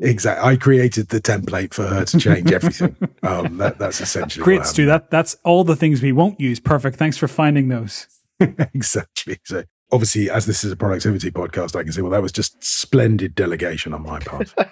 [0.00, 0.48] Exactly.
[0.48, 2.96] I created the template for her to change everything.
[3.22, 4.86] um, that, that's essentially Great, Stu.
[4.86, 6.60] That that's all the things we won't use.
[6.60, 6.96] Perfect.
[6.96, 8.06] Thanks for finding those.
[8.40, 9.38] exactly.
[9.44, 12.62] So obviously, as this is a productivity podcast, I can say, well, that was just
[12.62, 14.54] splendid delegation on my part.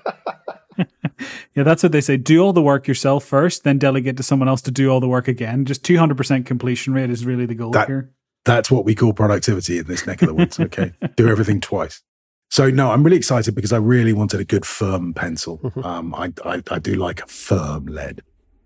[1.55, 2.19] Yeah, that's what they say.
[2.19, 5.09] Do all the work yourself first, then delegate to someone else to do all the
[5.09, 5.65] work again.
[5.65, 8.11] Just two hundred percent completion rate is really the goal That- here.
[8.45, 10.61] That's what we call productivity in this neck of the woods.
[10.61, 10.93] Okay.
[11.17, 12.01] Do everything twice.
[12.51, 15.61] So no, I'm really excited because I really wanted a good firm pencil.
[15.85, 18.23] Um, I, I, I do like a firm lead.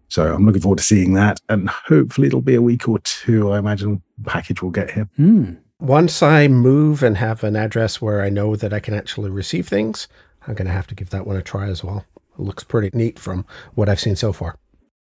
[0.09, 1.41] So I'm looking forward to seeing that.
[1.49, 3.53] And hopefully it'll be a week or two.
[3.53, 5.09] I imagine package will get here.
[5.17, 5.55] Hmm.
[5.79, 9.69] once I move and have an address where I know that I can actually receive
[9.69, 10.09] things,
[10.47, 12.05] I'm going to have to give that one a try as well.
[12.17, 14.57] It looks pretty neat from what I've seen so far.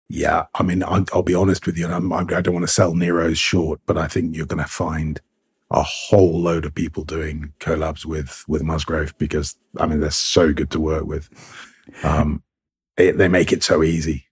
[0.08, 0.44] Yeah.
[0.54, 1.86] I mean, I'll, I'll be honest with you.
[1.86, 4.62] And I'm, I'm, I don't want to sell Nero's short, but I think you're going
[4.62, 5.20] to find
[5.70, 10.52] a whole load of people doing collabs with, with Musgrave because I mean, they're so
[10.52, 11.28] good to work with.
[12.02, 12.42] Um,
[12.96, 14.26] it, they make it so easy.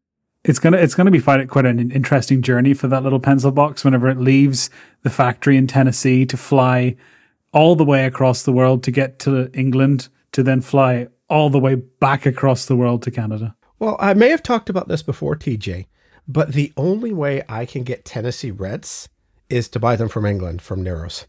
[0.44, 3.83] It's gonna it's gonna be quite quite an interesting journey for that little pencil box
[3.83, 4.68] whenever it leaves
[5.03, 6.97] the factory in Tennessee to fly
[7.53, 11.59] all the way across the world to get to England to then fly all the
[11.59, 13.57] way back across the world to Canada.
[13.79, 15.87] Well, I may have talked about this before, TJ,
[16.29, 19.09] but the only way I can get Tennessee Reds
[19.49, 21.27] is to buy them from England, from Nero's.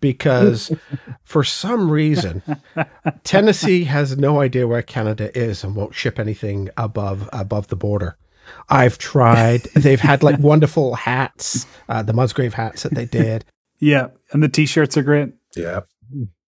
[0.00, 0.72] Because
[1.24, 2.42] for some reason,
[3.24, 8.16] Tennessee has no idea where Canada is and won't ship anything above above the border.
[8.68, 9.62] I've tried.
[9.74, 13.44] They've had like wonderful hats, uh, the Musgrave hats that they did.
[13.82, 15.32] Yeah, and the t-shirts are great.
[15.56, 15.80] Yeah.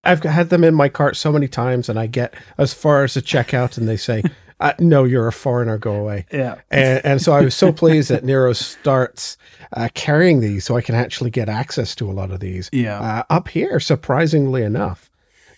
[0.05, 3.15] I've had them in my cart so many times, and I get as far as
[3.15, 4.23] the checkout, and they say,
[4.63, 5.79] uh, "No, you're a foreigner.
[5.79, 6.57] Go away." Yeah.
[6.71, 9.37] and, and so I was so pleased that Nero starts
[9.73, 12.71] uh, carrying these, so I can actually get access to a lot of these.
[12.73, 13.01] Yeah.
[13.01, 15.11] Uh, up here, surprisingly enough,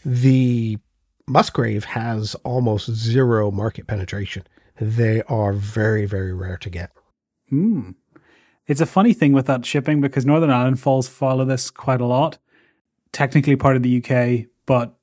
[0.05, 0.79] the
[1.27, 4.45] Musgrave has almost zero market penetration.
[4.81, 6.91] They are very, very rare to get.
[7.49, 7.91] Hmm.
[8.67, 12.07] It's a funny thing with that shipping because Northern Ireland falls follow this quite a
[12.07, 12.39] lot.
[13.13, 14.97] Technically part of the UK, but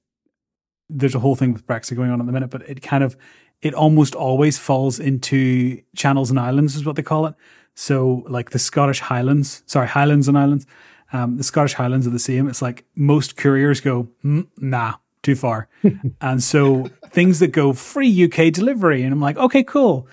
[0.90, 3.16] there's a whole thing with Brexit going on at the minute, but it kind of,
[3.62, 7.36] it almost always falls into channels and islands is what they call it.
[7.76, 10.66] So like the Scottish Highlands, sorry, Highlands and Islands,
[11.14, 12.48] um, the Scottish Highlands are the same.
[12.48, 15.68] It's like most couriers go, mm, nah, too far.
[16.22, 19.04] and so things that go free UK delivery.
[19.04, 20.08] And I'm like, okay, cool.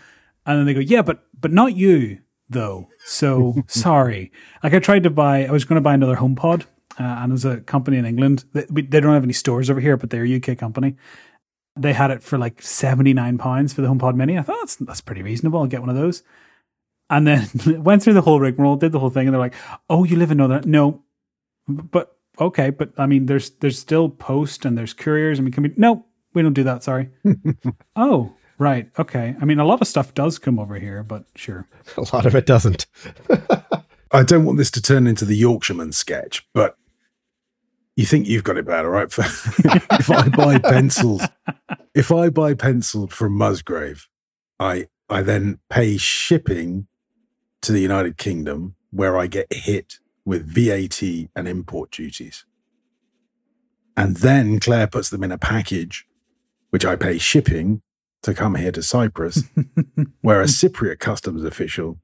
[0.45, 2.89] And then they go, yeah, but, but not you though.
[3.05, 4.33] So sorry.
[4.63, 6.67] Like I tried to buy, I was going to buy another HomePod.
[7.01, 10.11] Uh, and there's a company in England they don't have any stores over here, but
[10.11, 10.97] they're a UK company.
[11.81, 14.39] They had it for like 79 pounds for the HomePod mini.
[14.39, 15.61] I thought that's, that's pretty reasonable.
[15.61, 16.23] I'll get one of those.
[17.11, 17.49] And then
[17.83, 19.27] went through the whole rigmarole, did the whole thing.
[19.27, 19.55] And they're like,
[19.89, 21.03] Oh, you live in Northern, no,
[21.69, 22.71] but okay.
[22.71, 25.39] But I mean, there's, there's still post and there's couriers.
[25.39, 26.83] I mean, can we, no, we don't do that.
[26.83, 27.11] Sorry.
[27.97, 28.91] oh, right.
[28.99, 29.35] Okay.
[29.41, 31.67] I mean, a lot of stuff does come over here, but sure.
[31.97, 32.87] A lot of it doesn't.
[34.11, 36.77] I don't want this to turn into the Yorkshireman sketch, but
[37.99, 39.07] you think you've got it bad, all right?
[39.19, 41.21] if I buy pencils,
[41.97, 44.07] if I buy pencils from Musgrave,
[44.61, 46.87] I I then pay shipping
[47.63, 51.03] to the United Kingdom, where I get hit with VAT
[51.35, 52.45] and import duties.
[53.97, 56.07] And then Claire puts them in a package,
[56.71, 57.83] which I pay shipping
[58.23, 59.43] to come here to Cyprus,
[60.21, 61.99] where a Cypriot customs official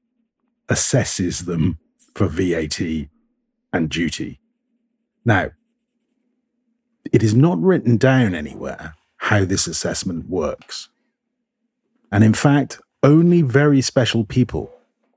[0.67, 1.79] assesses them
[2.13, 2.81] for VAT
[3.71, 4.41] and duty.
[5.23, 5.51] Now,
[7.11, 10.89] it is not written down anywhere how this assessment works.
[12.11, 14.71] And in fact, only very special people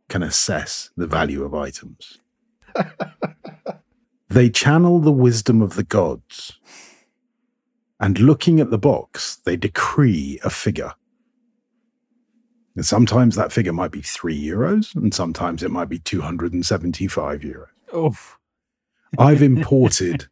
[0.09, 2.19] can assess the value of items.
[4.29, 6.59] they channel the wisdom of the gods.
[8.01, 10.93] And looking at the box, they decree a figure.
[12.77, 17.67] And sometimes that figure might be three euros, and sometimes it might be 275 euros.
[17.95, 18.39] Oof.
[19.19, 20.29] I've imported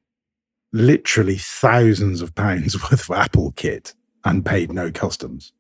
[0.77, 5.53] literally thousands of pounds worth of Apple kit and paid no customs.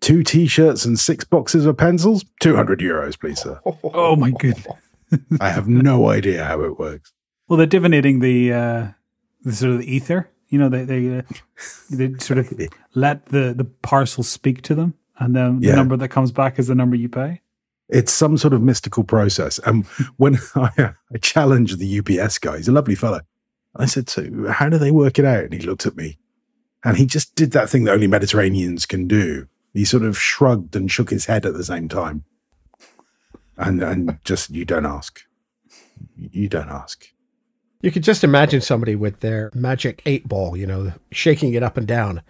[0.00, 3.58] Two t-shirts and six boxes of pencils, 200 euros, please, sir.
[3.82, 4.66] Oh my goodness.
[5.40, 7.12] I have no idea how it works.
[7.48, 8.88] Well, they're divinating the, uh,
[9.42, 10.28] the sort of the ether.
[10.48, 11.22] You know, they they, uh,
[11.90, 12.52] they sort of
[12.94, 15.74] let the, the parcel speak to them, and then the Yeah.
[15.76, 17.40] number that comes back is the number you pay.
[17.88, 19.58] It's some sort of mystical process.
[19.66, 19.84] And
[20.16, 23.20] when I, I challenged the UPS guy, he's a lovely fellow.
[23.76, 25.44] I said, So, how do they work it out?
[25.44, 26.18] And he looked at me
[26.84, 29.48] and he just did that thing that only Mediterraneans can do.
[29.72, 32.24] He sort of shrugged and shook his head at the same time.
[33.56, 35.22] And, and just, you don't ask.
[36.16, 37.08] You don't ask.
[37.80, 41.76] You could just imagine somebody with their magic eight ball, you know, shaking it up
[41.76, 42.22] and down.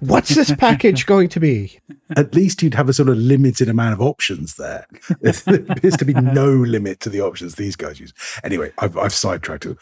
[0.00, 1.78] What's this package going to be?
[2.16, 4.86] At least you'd have a sort of limited amount of options there.
[5.20, 8.12] There appears to be no limit to the options these guys use.
[8.44, 9.78] Anyway, I've, I've sidetracked it.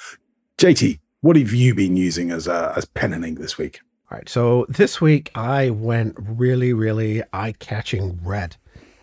[0.58, 3.78] JT, what have you been using as uh, as pen and ink this week?
[4.10, 4.28] All right.
[4.28, 8.56] So this week I went really, really eye catching red.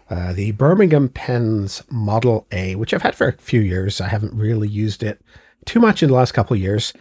[0.09, 4.01] Uh, the Birmingham Pens Model A, which I've had for a few years.
[4.01, 5.21] I haven't really used it
[5.65, 6.91] too much in the last couple of years.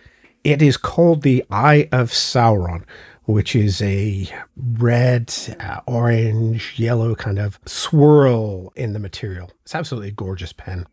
[0.45, 2.85] It is called the Eye of Sauron,
[3.25, 9.51] which is a red, uh, orange, yellow kind of swirl in the material.
[9.64, 10.87] It's absolutely gorgeous pen.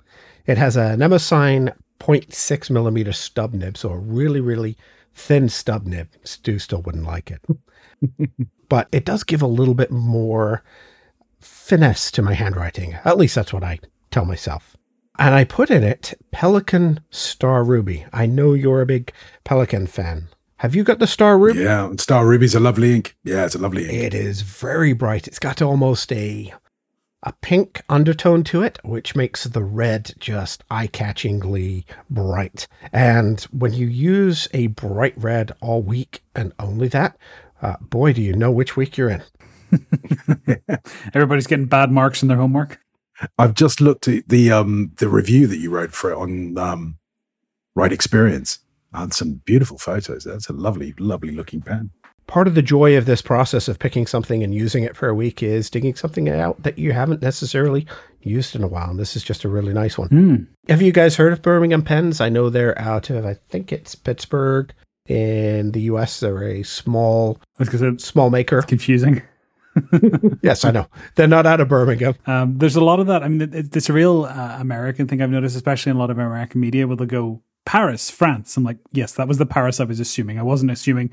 [0.47, 4.77] It has a Nemosine 0.6 millimeter stub nib, so a really, really
[5.13, 6.09] thin stub nib.
[6.23, 7.41] Stu still wouldn't like it.
[8.69, 10.63] but it does give a little bit more
[11.39, 12.97] finesse to my handwriting.
[13.05, 14.75] At least that's what I tell myself.
[15.19, 18.05] And I put in it Pelikan Star Ruby.
[18.11, 19.13] I know you're a big
[19.45, 20.29] Pelikan fan.
[20.57, 21.59] Have you got the Star Ruby?
[21.59, 23.15] Yeah, Star Ruby's a lovely ink.
[23.23, 23.93] Yeah, it's a lovely ink.
[23.93, 25.27] It is very bright.
[25.27, 26.53] It's got almost a
[27.23, 32.67] a pink undertone to it, which makes the red just eye-catchingly bright.
[32.91, 37.17] And when you use a bright red all week and only that,
[37.61, 39.23] uh, boy, do you know which week you're in.
[41.13, 42.79] Everybody's getting bad marks in their homework.
[43.37, 46.97] I've just looked at the um the review that you wrote for it on um
[47.75, 48.59] Right Experience.
[48.93, 50.25] And some beautiful photos.
[50.25, 51.91] That's a lovely, lovely looking pen.
[52.27, 55.15] Part of the joy of this process of picking something and using it for a
[55.15, 57.85] week is digging something out that you haven't necessarily
[58.21, 58.89] used in a while.
[58.89, 60.09] And this is just a really nice one.
[60.09, 60.47] Mm.
[60.69, 62.21] Have you guys heard of Birmingham Pens?
[62.21, 64.73] I know they're out of, I think it's Pittsburgh
[65.07, 66.19] in the US.
[66.19, 68.61] They're a small, I was going to say, small maker.
[68.61, 69.21] confusing.
[70.41, 70.87] yes, I know.
[71.15, 72.15] They're not out of Birmingham.
[72.27, 73.23] Um, there's a lot of that.
[73.23, 76.09] I mean, it, it's a real uh, American thing I've noticed, especially in a lot
[76.09, 78.57] of American media, where they'll go Paris, France.
[78.57, 80.39] I'm like, yes, that was the Paris I was assuming.
[80.39, 81.11] I wasn't assuming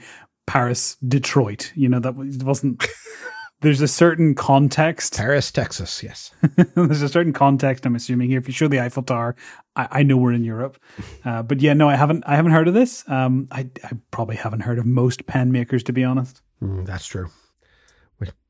[0.49, 1.73] Paris, Detroit.
[1.75, 2.87] You know, that was, wasn't
[3.61, 5.17] there's a certain context.
[5.17, 6.31] Paris, Texas, yes.
[6.75, 7.85] there's a certain context.
[7.85, 8.39] I'm assuming here.
[8.39, 9.37] If you show the Eiffel Tower,
[9.77, 10.79] I, I know we're in Europe.
[11.25, 12.25] Uh, but yeah, no, I haven't.
[12.27, 13.07] I haven't heard of this.
[13.09, 16.41] Um, I, I probably haven't heard of most pen makers, to be honest.
[16.63, 17.29] Mm, that's true.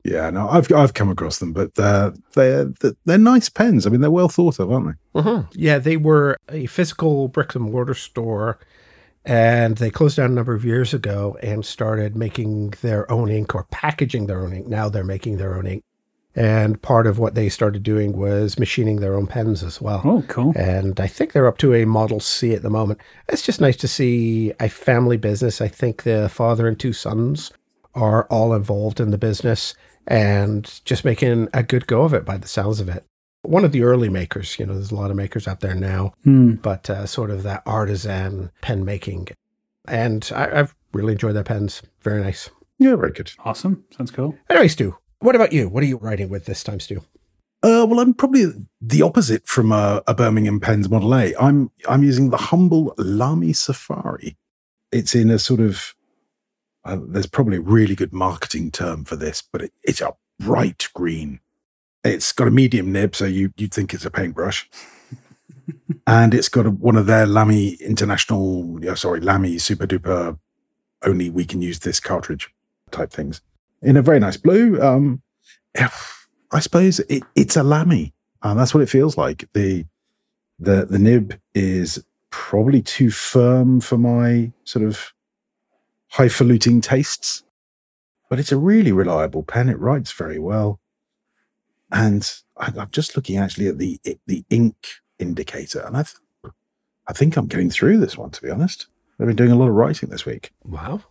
[0.05, 2.73] Yeah, no, I've I've come across them, but they're they're
[3.05, 3.87] they're nice pens.
[3.87, 5.21] I mean, they're well thought of, aren't they?
[5.21, 5.49] Mm-hmm.
[5.53, 8.59] Yeah, they were a physical bricks and mortar store,
[9.25, 13.55] and they closed down a number of years ago and started making their own ink
[13.55, 14.67] or packaging their own ink.
[14.67, 15.85] Now they're making their own ink,
[16.35, 20.03] and part of what they started doing was machining their own pens as well.
[20.05, 20.53] Oh, cool!
[20.57, 23.01] And I think they're up to a Model C at the moment.
[23.29, 25.61] It's just nice to see a family business.
[25.61, 27.53] I think the father and two sons
[27.95, 29.75] are all involved in the business
[30.07, 33.05] and just making a good go of it by the sounds of it.
[33.43, 36.13] One of the early makers, you know, there's a lot of makers out there now,
[36.27, 36.61] mm.
[36.61, 39.29] but uh, sort of that artisan pen making.
[39.87, 41.83] And I, have really enjoyed their pens.
[42.03, 42.51] Very nice.
[42.79, 43.33] Yeah, very good.
[43.45, 43.85] Awesome.
[43.97, 44.37] Sounds cool.
[44.51, 45.69] Anyway, Stu, what about you?
[45.69, 47.03] What are you writing with this time, Stu?
[47.61, 48.47] Uh, well, I'm probably
[48.81, 51.35] the opposite from a, a Birmingham Pens Model A.
[51.41, 54.37] I'm I'm using the humble Lamy Safari.
[54.93, 55.95] It's in a sort of
[56.85, 60.89] uh, there's probably a really good marketing term for this, but it, it's a bright
[60.95, 61.41] green.
[62.05, 64.69] It's got a medium nib, so you you'd think it's a paintbrush,
[66.07, 70.39] and it's got a, one of their Lamy International, sorry, Lamy Super Duper.
[71.05, 72.53] Only we can use this cartridge
[72.91, 73.41] type things
[73.83, 74.81] in a very nice blue.
[74.81, 75.23] Um,
[76.51, 79.49] I suppose it, it's a Lamy, and that's what it feels like.
[79.53, 79.85] the
[80.59, 85.13] the The nib is probably too firm for my sort of
[86.09, 87.43] highfalutin tastes,
[88.31, 89.69] but it's a really reliable pen.
[89.69, 90.81] It writes very well.
[91.91, 94.77] And I, am just looking actually at the the ink
[95.19, 96.53] indicator, and I th-
[97.07, 98.31] I think I'm getting through this one.
[98.31, 98.87] To be honest,
[99.19, 100.53] I've been doing a lot of writing this week.
[100.65, 101.03] Wow,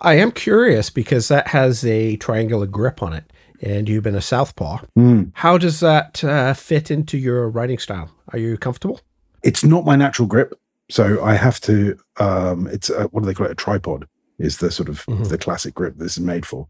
[0.00, 4.22] I am curious because that has a triangular grip on it, and you've been a
[4.22, 4.80] southpaw.
[4.96, 5.32] Mm.
[5.34, 8.10] How does that uh, fit into your writing style?
[8.32, 9.00] Are you comfortable?
[9.42, 10.58] It's not my natural grip,
[10.90, 11.98] so I have to.
[12.18, 13.52] Um, it's a, what do they call it?
[13.52, 14.06] A tripod
[14.38, 15.24] is the sort of mm-hmm.
[15.24, 16.68] the classic grip this is made for.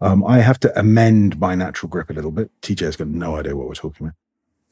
[0.00, 2.50] Um, I have to amend my natural grip a little bit.
[2.60, 4.16] TJ's got no idea what we're talking about.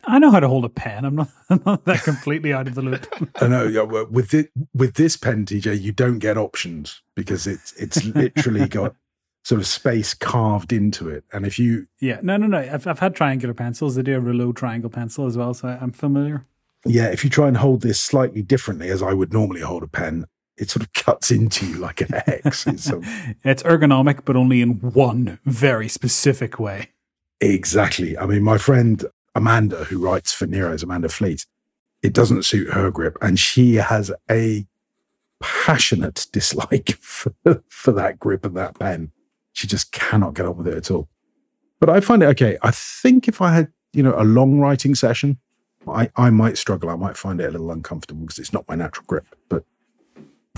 [0.07, 1.05] I know how to hold a pen.
[1.05, 3.07] I'm not, I'm not that completely out of the loop.
[3.41, 3.65] I know.
[3.65, 8.69] Yeah, with it, with this pen, TJ, you don't get options because it's it's literally
[8.69, 8.95] got
[9.45, 11.25] sort of space carved into it.
[11.33, 12.59] And if you, yeah, no, no, no.
[12.59, 13.95] I've I've had triangular pencils.
[13.95, 16.47] They do a Rouleau triangle pencil as well, so I'm familiar.
[16.87, 19.87] Yeah, if you try and hold this slightly differently, as I would normally hold a
[19.87, 22.67] pen, it sort of cuts into you like an hex.
[22.67, 23.03] It's, um,
[23.43, 26.91] it's ergonomic, but only in one very specific way.
[27.41, 28.17] Exactly.
[28.17, 31.47] I mean, my friend Amanda, who writes for Nero's, Amanda Fleet,
[32.03, 34.67] it doesn't suit her grip, and she has a
[35.41, 37.35] passionate dislike for,
[37.69, 39.11] for that grip and that pen.
[39.53, 41.09] She just cannot get on with it at all.
[41.81, 42.57] But I find it okay.
[42.63, 45.39] I think if I had, you know, a long writing session,
[45.87, 46.89] I, I might struggle.
[46.89, 49.27] I might find it a little uncomfortable because it's not my natural grip.
[49.49, 49.65] But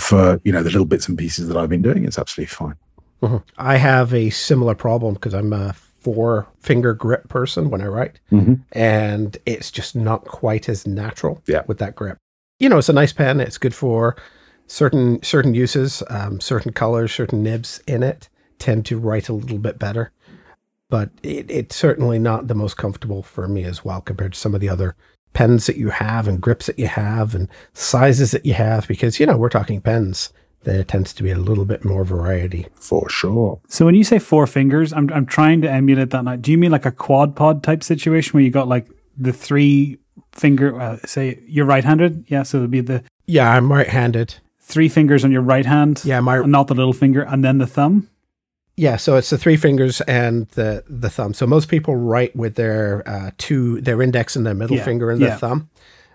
[0.06, 2.76] for you know the little bits and pieces that I've been doing, it's absolutely fine.
[3.22, 3.36] Mm-hmm.
[3.58, 8.20] I have a similar problem because I'm a four finger grip person when I write,
[8.30, 8.54] mm-hmm.
[8.72, 11.62] and it's just not quite as natural yeah.
[11.66, 12.18] with that grip.
[12.58, 13.40] You know, it's a nice pen.
[13.40, 14.16] It's good for
[14.66, 19.58] certain certain uses, um, certain colors, certain nibs in it tend to write a little
[19.58, 20.12] bit better.
[20.88, 24.54] But it, it's certainly not the most comfortable for me as well compared to some
[24.54, 24.94] of the other
[25.36, 29.20] pens that you have and grips that you have and sizes that you have because
[29.20, 30.32] you know we're talking pens
[30.64, 32.66] there tends to be a little bit more variety.
[32.74, 33.60] For sure.
[33.68, 36.56] So when you say four fingers i'm, I'm trying to emulate that now do you
[36.56, 39.98] mean like a quad pod type situation where you got like the three
[40.32, 42.24] finger uh, say you're right-handed?
[42.28, 44.36] Yeah so it'll be the yeah i'm right-handed.
[44.60, 47.66] three fingers on your right hand yeah my not the little finger and then the
[47.66, 48.08] thumb
[48.76, 51.32] yeah, so it's the three fingers and the the thumb.
[51.32, 55.10] So most people write with their uh, two, their index and their middle yeah, finger
[55.10, 55.30] and yeah.
[55.30, 55.70] the thumb.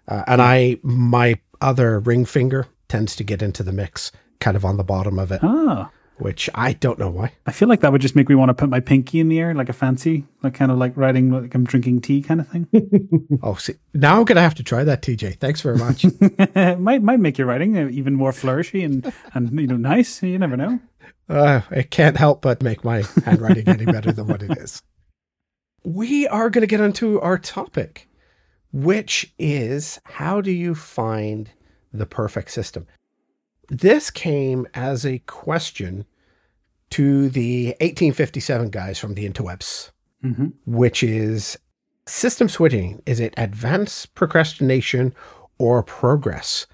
[0.08, 4.64] Uh, and I, my other ring finger tends to get into the mix, kind of
[4.64, 5.40] on the bottom of it.
[5.44, 5.90] Ah.
[6.18, 7.32] Which I don't know why.
[7.48, 9.40] I feel like that would just make me want to put my pinky in the
[9.40, 12.48] air, like a fancy, like kind of like writing, like I'm drinking tea kind of
[12.48, 12.68] thing.
[13.42, 15.40] oh, see, now I'm gonna have to try that, TJ.
[15.40, 16.06] Thanks very much.
[16.80, 20.22] might might make your writing even more flourishy and and you know nice.
[20.22, 20.80] You never know.
[21.30, 24.82] Uh, it can't help but make my handwriting any better than what it is.
[25.84, 28.08] We are going to get into our topic,
[28.72, 31.50] which is how do you find
[31.92, 32.86] the perfect system?
[33.70, 36.06] This came as a question
[36.92, 39.90] to the 1857 guys from the interwebs,
[40.24, 40.50] mm-hmm.
[40.68, 41.58] which is
[42.06, 43.02] system switching.
[43.06, 45.16] Is it advanced procrastination
[45.58, 46.68] or progress?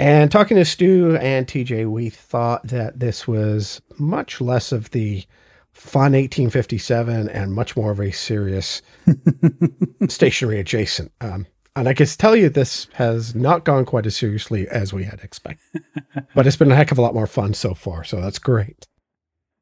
[0.00, 5.26] And talking to Stu and TJ, we thought that this was much less of the
[5.72, 8.80] fun 1857 and much more of a serious
[10.08, 11.12] Stationery Adjacent.
[11.20, 11.46] Um,
[11.76, 15.20] and I can tell you this has not gone quite as seriously as we had
[15.20, 15.82] expected,
[16.34, 18.02] but it's been a heck of a lot more fun so far.
[18.02, 18.86] So that's great.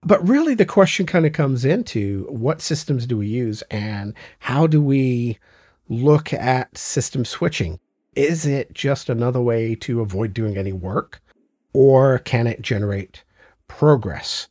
[0.04, 4.68] But really, the question kind of comes into what systems do we use and how
[4.68, 5.40] do we
[5.88, 7.80] look at system switching?
[8.14, 11.22] Is it just another way to avoid doing any work,
[11.72, 13.22] or can it generate
[13.68, 14.48] progress?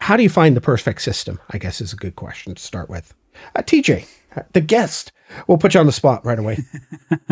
[0.00, 1.40] How do you find the perfect system?
[1.50, 3.14] I guess is a good question to start with.
[3.54, 4.06] Uh, TJ,
[4.52, 5.12] the guest,
[5.46, 6.58] we'll put you on the spot right away.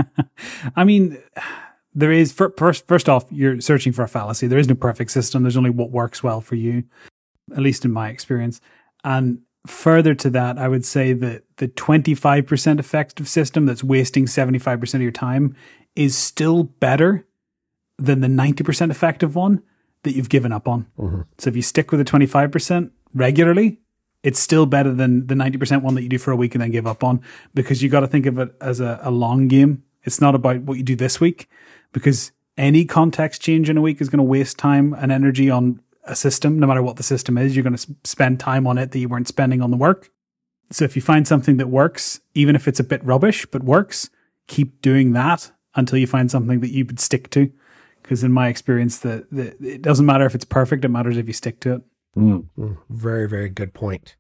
[0.77, 1.19] I mean,
[1.95, 4.47] there is first first off, you're searching for a fallacy.
[4.47, 5.43] There is no perfect system.
[5.43, 6.85] There's only what works well for you,
[7.53, 8.61] at least in my experience.
[9.05, 14.95] And further to that, I would say that the 25% effective system that's wasting 75%
[14.95, 15.57] of your time
[15.97, 17.27] is still better
[17.99, 19.63] than the 90% effective one
[20.03, 20.87] that you've given up on.
[20.99, 21.23] Mm-hmm.
[21.39, 23.81] So if you stick with the 25% regularly,
[24.23, 26.71] it's still better than the 90% one that you do for a week and then
[26.71, 27.21] give up on
[27.55, 29.85] because you got to think of it as a, a long game.
[30.03, 31.49] It's not about what you do this week
[31.93, 35.81] because any context change in a week is going to waste time and energy on
[36.07, 37.57] a system, no matter what the system is.
[37.57, 40.11] You're going to spend time on it that you weren't spending on the work.
[40.71, 44.11] So if you find something that works, even if it's a bit rubbish, but works,
[44.47, 47.53] keep doing that until you find something that you would stick to.
[48.03, 51.27] Because in my experience, the, the, it doesn't matter if it's perfect; it matters if
[51.27, 51.83] you stick to it.
[52.17, 52.47] Mm.
[52.59, 54.17] Mm, very, very good point.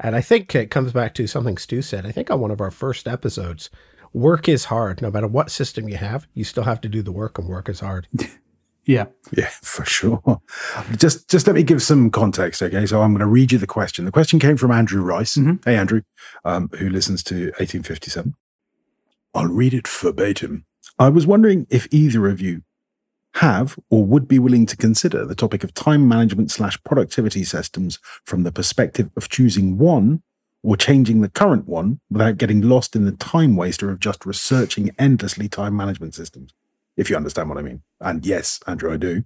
[0.00, 2.06] And I think it comes back to something Stu said.
[2.06, 3.68] I think on one of our first episodes,
[4.12, 5.02] work is hard.
[5.02, 7.68] No matter what system you have, you still have to do the work, and work
[7.68, 8.08] is hard.
[8.86, 9.06] yeah,
[9.36, 10.40] yeah, for sure.
[10.96, 12.62] Just, just let me give some context.
[12.62, 14.04] Okay, so I'm going to read you the question.
[14.04, 15.36] The question came from Andrew Rice.
[15.36, 15.68] Mm-hmm.
[15.68, 16.02] Hey, Andrew,
[16.44, 18.34] um, who listens to 1857.
[19.34, 20.64] I'll read it verbatim.
[20.98, 22.62] I was wondering if either of you
[23.34, 27.98] have or would be willing to consider the topic of time management slash productivity systems
[28.24, 30.22] from the perspective of choosing one
[30.62, 34.90] or changing the current one without getting lost in the time waster of just researching
[34.98, 36.54] endlessly time management systems,
[36.96, 37.82] if you understand what I mean.
[38.00, 39.24] And yes, Andrew, I do.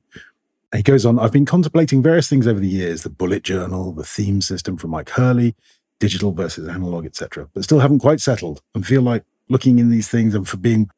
[0.75, 4.05] he goes on, I've been contemplating various things over the years the bullet journal, the
[4.05, 5.55] theme system from Myke Hurley,
[5.99, 10.09] digital versus analog, etc., but still haven't quite settled and feel like looking in these
[10.09, 10.91] things and for being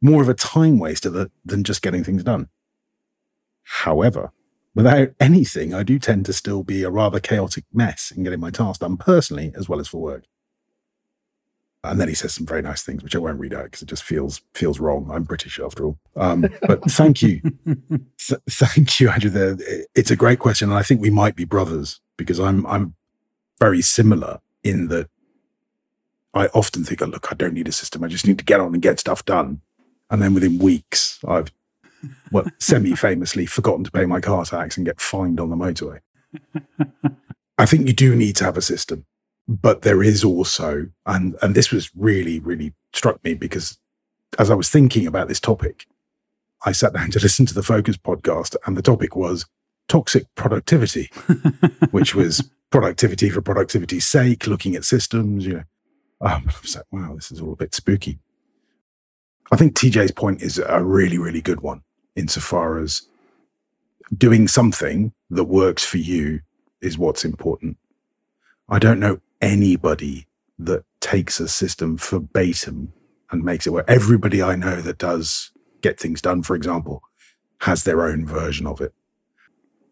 [0.00, 2.48] more of a time waster than just getting things done.
[3.62, 4.32] However,
[4.74, 8.50] without anything, I do tend to still be a rather chaotic mess in getting my
[8.50, 10.24] tasks done personally as well as for work.
[11.84, 13.88] And then he says some very nice things, which I won't read out because it
[13.88, 15.08] just feels feels wrong.
[15.12, 15.98] I'm British after all.
[16.16, 17.40] Um, but thank you,
[18.18, 19.30] Th- thank you, Andrew.
[19.30, 19.56] There,
[19.94, 22.94] it's a great question, and I think we might be brothers because I'm I'm
[23.60, 25.08] very similar in that
[26.34, 28.04] I often think, oh, look, I don't need a system.
[28.04, 29.60] I just need to get on and get stuff done.
[30.10, 31.52] And then within weeks, I've
[32.30, 36.00] well, semi famously forgotten to pay my car tax and get fined on the motorway.
[37.58, 39.04] I think you do need to have a system,
[39.48, 43.78] but there is also, and and this was really really struck me because
[44.38, 45.86] as I was thinking about this topic,
[46.64, 49.46] I sat down to listen to the Focus podcast, and the topic was
[49.88, 51.10] toxic productivity,
[51.90, 55.46] which was productivity for productivity's sake, looking at systems.
[55.46, 55.64] You know,
[56.20, 58.18] um, I was like, wow, this is all a bit spooky.
[59.50, 61.82] I think TJ's point is a really, really good one
[62.14, 63.02] insofar as
[64.16, 66.40] doing something that works for you
[66.82, 67.78] is what's important.
[68.68, 70.26] I don't know anybody
[70.58, 72.92] that takes a system verbatim
[73.30, 77.02] and makes it where everybody I know that does get things done, for example,
[77.60, 78.92] has their own version of it.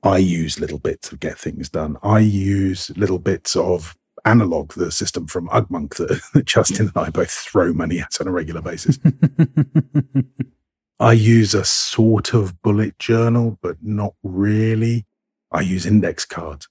[0.03, 1.97] I use little bits of get things done.
[2.03, 7.11] I use little bits of analog, the system from Ugmonk that, that Justin and I
[7.11, 8.99] both throw money at on a regular basis.
[11.01, 15.07] I use a sort of bullet journal, but not really.
[15.53, 16.69] I use index cards.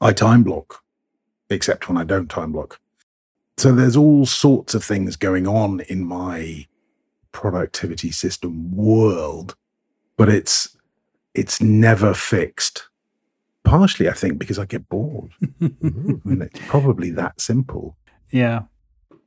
[0.00, 0.82] I time block,
[1.50, 2.80] except when I don't time block.
[3.56, 6.66] So there's all sorts of things going on in my
[7.32, 9.54] productivity system world,
[10.16, 10.76] but it's
[11.34, 12.88] it's never fixed.
[13.64, 15.32] Partially, I think, because I get bored.
[15.60, 17.96] I mean, it's probably that simple.
[18.30, 18.62] Yeah.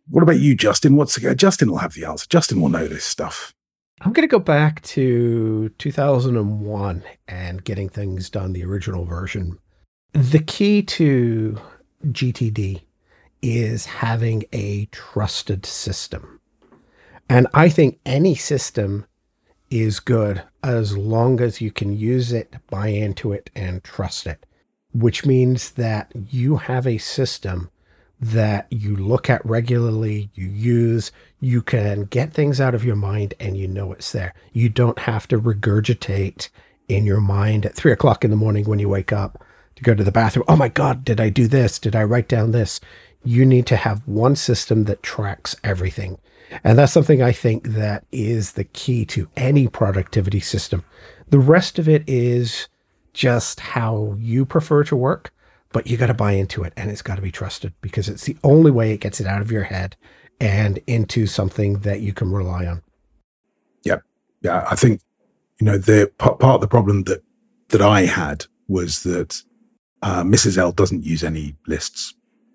[0.09, 0.95] What about you, Justin?
[0.95, 2.27] What's uh, Justin will have the answer.
[2.29, 3.53] Justin will know this stuff.
[4.01, 9.57] I'm going to go back to 2001 and getting things done, the original version.
[10.13, 11.57] The key to
[12.05, 12.81] GTD
[13.41, 16.39] is having a trusted system.
[17.29, 19.05] And I think any system
[19.69, 24.45] is good as long as you can use it, buy into it, and trust it,
[24.93, 27.69] which means that you have a system
[28.19, 33.33] that you look at regularly, you use, you can get things out of your mind
[33.39, 34.33] and you know it's there.
[34.53, 36.49] You don't have to regurgitate
[36.87, 39.43] in your mind at three o'clock in the morning when you wake up
[39.77, 40.43] to go to the bathroom.
[40.47, 41.77] Oh my God, did I do this?
[41.79, 42.81] Did I write down this?
[43.23, 46.17] You need to have one system that tracks everything.
[46.63, 50.83] And that's something I think that is the key to any productivity system.
[51.29, 52.67] The rest of it is
[53.13, 55.31] just how you prefer to work,
[55.71, 58.23] but you got to buy into it and it's got to be trusted because it's
[58.23, 59.95] the only way it gets it out of your head
[60.39, 62.81] and into something that you can rely on.
[63.83, 63.97] Yeah.
[64.41, 64.65] Yeah.
[64.71, 65.01] I think,
[65.59, 67.21] you know, the part of the problem that,
[67.69, 69.43] that I had was that
[70.01, 70.57] uh, Mrs.
[70.57, 72.13] L doesn't use any lists,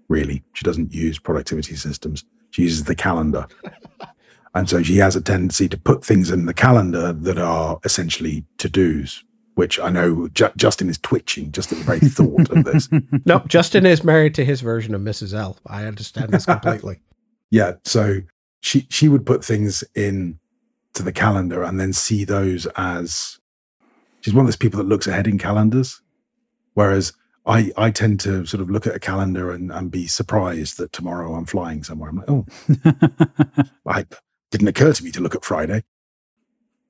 [0.09, 0.43] really.
[0.53, 2.24] She doesn't use productivity systems.
[2.51, 3.47] She uses the calendar.
[4.55, 8.45] and so she has a tendency to put things in the calendar that are essentially
[8.59, 9.24] to dos,
[9.55, 12.88] which I know Justin is twitching just at the very thought of this.
[13.24, 15.34] No, Justin is married to his version of Mrs.
[15.34, 15.57] L.
[15.66, 17.01] I understand this completely.
[17.51, 17.74] yeah.
[17.84, 18.20] So
[18.61, 20.38] she, she would put things in
[20.95, 23.38] to the calendar and then see those as
[24.20, 26.01] she's one of those people that looks ahead in calendars.
[26.74, 27.12] Whereas
[27.45, 30.93] I, I tend to sort of look at a calendar and, and be surprised that
[30.93, 32.11] tomorrow I'm flying somewhere.
[32.11, 32.47] I'm like, oh,
[33.86, 34.07] I
[34.51, 35.82] didn't occur to me to look at Friday.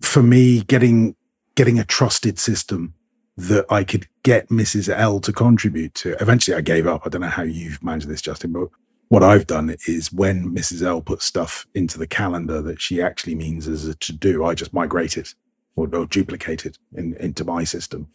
[0.03, 1.17] For me, getting
[1.55, 2.95] getting a trusted system
[3.37, 4.89] that I could get Mrs.
[4.89, 6.17] L to contribute to.
[6.21, 7.03] Eventually, I gave up.
[7.05, 8.69] I don't know how you've managed this, Justin, but
[9.09, 10.83] what I've done is when Mrs.
[10.83, 14.55] L puts stuff into the calendar that she actually means as a to do, I
[14.55, 15.35] just migrate it
[15.77, 18.09] or, or duplicate it in, into my system,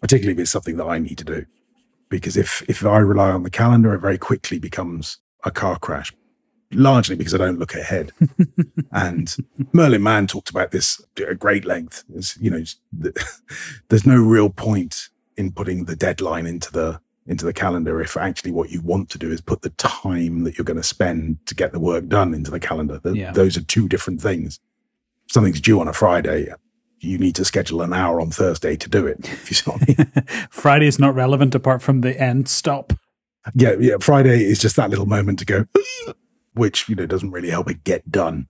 [0.00, 1.46] particularly if it's something that I need to do
[2.10, 6.12] because if if I rely on the calendar, it very quickly becomes a car crash.
[6.72, 8.12] Largely because I don't look ahead.
[8.92, 9.34] and
[9.72, 12.04] Merlin Mann talked about this at great length.
[12.14, 12.62] It's, you know,
[13.88, 18.50] there's no real point in putting the deadline into the into the calendar if actually
[18.50, 21.54] what you want to do is put the time that you're going to spend to
[21.54, 23.00] get the work done into the calendar.
[23.02, 23.32] The, yeah.
[23.32, 24.60] Those are two different things.
[25.28, 26.52] something's due on a Friday
[27.00, 29.18] you need to schedule an hour on Thursday to do it.
[29.30, 29.96] If you saw me,
[30.50, 32.92] Friday is not relevant apart from the end stop.
[33.54, 33.96] Yeah, yeah.
[34.00, 35.66] Friday is just that little moment to go,
[36.54, 38.48] which you know doesn't really help it get done.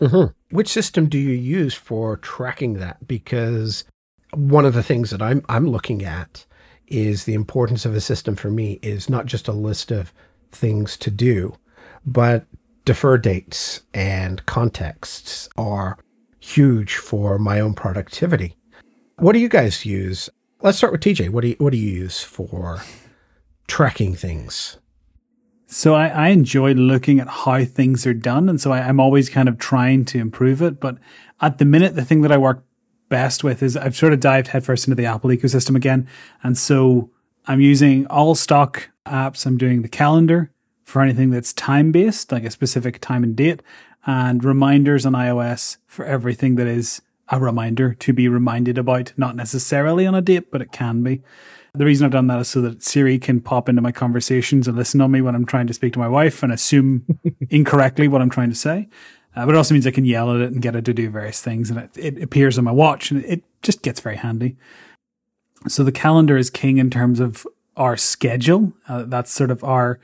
[0.00, 0.32] Mm-hmm.
[0.56, 3.06] Which system do you use for tracking that?
[3.06, 3.84] Because
[4.32, 6.46] one of the things that I'm I'm looking at
[6.88, 10.12] is the importance of a system for me is not just a list of
[10.50, 11.56] things to do,
[12.04, 12.46] but
[12.84, 15.98] defer dates and contexts are
[16.42, 18.56] huge for my own productivity.
[19.18, 20.28] What do you guys use?
[20.60, 21.30] Let's start with TJ.
[21.30, 22.82] What do you, what do you use for
[23.68, 24.78] tracking things?
[25.66, 29.30] So I, I enjoy looking at how things are done, and so I, I'm always
[29.30, 30.80] kind of trying to improve it.
[30.80, 30.98] But
[31.40, 32.64] at the minute, the thing that I work
[33.08, 36.08] best with is I've sort of dived headfirst into the Apple ecosystem again,
[36.42, 37.10] and so
[37.46, 39.46] I'm using all stock apps.
[39.46, 40.50] I'm doing the calendar
[40.84, 43.62] for anything that's time based, like a specific time and date,
[44.06, 49.36] and reminders on iOS for everything that is a reminder to be reminded about, not
[49.36, 51.22] necessarily on a date, but it can be.
[51.74, 54.76] The reason I've done that is so that Siri can pop into my conversations and
[54.76, 57.06] listen on me when I'm trying to speak to my wife and assume
[57.50, 58.88] incorrectly what I'm trying to say.
[59.34, 61.08] Uh, but it also means I can yell at it and get it to do
[61.08, 64.56] various things and it, it appears on my watch and it just gets very handy.
[65.68, 67.46] So the calendar is king in terms of
[67.76, 68.74] our schedule.
[68.86, 69.98] Uh, that's sort of our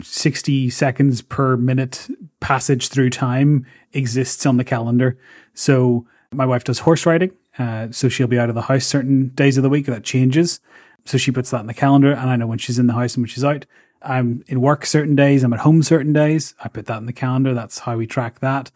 [0.00, 2.08] 60 seconds per minute
[2.40, 5.18] passage through time exists on the calendar.
[5.54, 7.32] So my wife does horse riding.
[7.58, 9.86] Uh, so she'll be out of the house certain days of the week.
[9.86, 10.60] That changes.
[11.04, 13.14] So she puts that in the calendar and I know when she's in the house
[13.14, 13.66] and when she's out.
[14.00, 15.44] I'm in work certain days.
[15.44, 16.54] I'm at home certain days.
[16.62, 17.54] I put that in the calendar.
[17.54, 18.70] That's how we track that.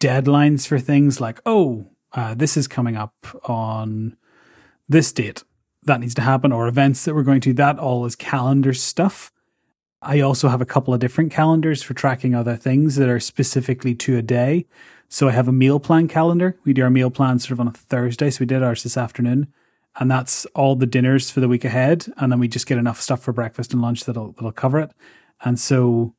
[0.00, 3.14] Deadlines for things like, oh, uh, this is coming up
[3.44, 4.16] on
[4.88, 5.42] this date.
[5.84, 7.52] That needs to happen or events that we're going to.
[7.52, 9.32] That all is calendar stuff.
[10.02, 13.94] I also have a couple of different calendars for tracking other things that are specifically
[13.96, 14.66] to a day.
[15.08, 16.58] So I have a meal plan calendar.
[16.64, 18.30] We do our meal plan sort of on a Thursday.
[18.30, 19.52] So we did ours this afternoon.
[19.98, 22.06] And that's all the dinners for the week ahead.
[22.18, 24.90] And then we just get enough stuff for breakfast and lunch that'll, that'll cover it.
[25.42, 26.14] And so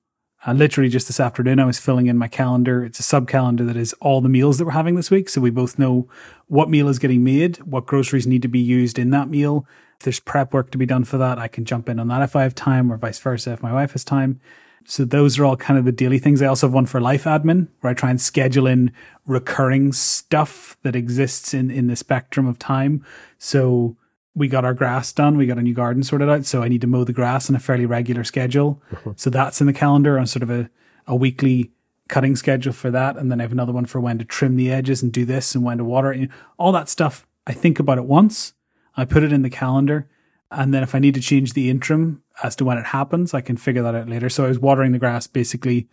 [0.45, 2.84] uh, literally just this afternoon, I was filling in my calendar.
[2.84, 5.30] It's a sub calendar that is all the meals that we're having this week.
[5.30, 6.07] So we both know
[6.47, 9.67] what meal is getting made, what groceries need to be used in that meal,
[10.00, 12.22] if there's prep work to be done for that, I can jump in on that
[12.22, 14.39] if I have time, or vice versa if my wife has time.
[14.86, 16.41] So those are all kind of the daily things.
[16.41, 18.91] I also have one for life admin where I try and schedule in
[19.26, 23.06] recurring stuff that exists in, in the spectrum of time.
[23.38, 23.98] So
[24.34, 25.36] we got our grass done.
[25.36, 26.45] We got a new garden sorted out.
[26.45, 28.82] So I need to mow the grass on a fairly regular schedule.
[28.91, 29.12] Mm-hmm.
[29.18, 30.70] So that's in the calendar on sort of a,
[31.06, 31.72] a weekly
[32.08, 33.18] cutting schedule for that.
[33.18, 35.54] And then I have another one for when to trim the edges and do this
[35.54, 36.30] and when to water it.
[36.58, 37.28] All that stuff.
[37.45, 38.54] I think about it once
[38.98, 40.10] I put it in the calendar.
[40.52, 43.41] And then if I need to change the interim as to when it happens, I
[43.41, 44.30] can figure that out later.
[44.30, 45.88] So I was watering the grass basically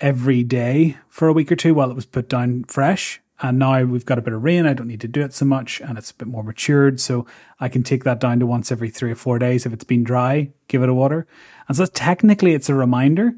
[0.00, 3.20] every day for a week or two while it was put down fresh.
[3.40, 4.66] And now we've got a bit of rain.
[4.66, 7.00] I don't need to do it so much and it's a bit more matured.
[7.00, 7.26] So
[7.60, 9.66] I can take that down to once every three or four days.
[9.66, 11.26] If it's been dry, give it a water.
[11.68, 13.34] And so technically it's a reminder,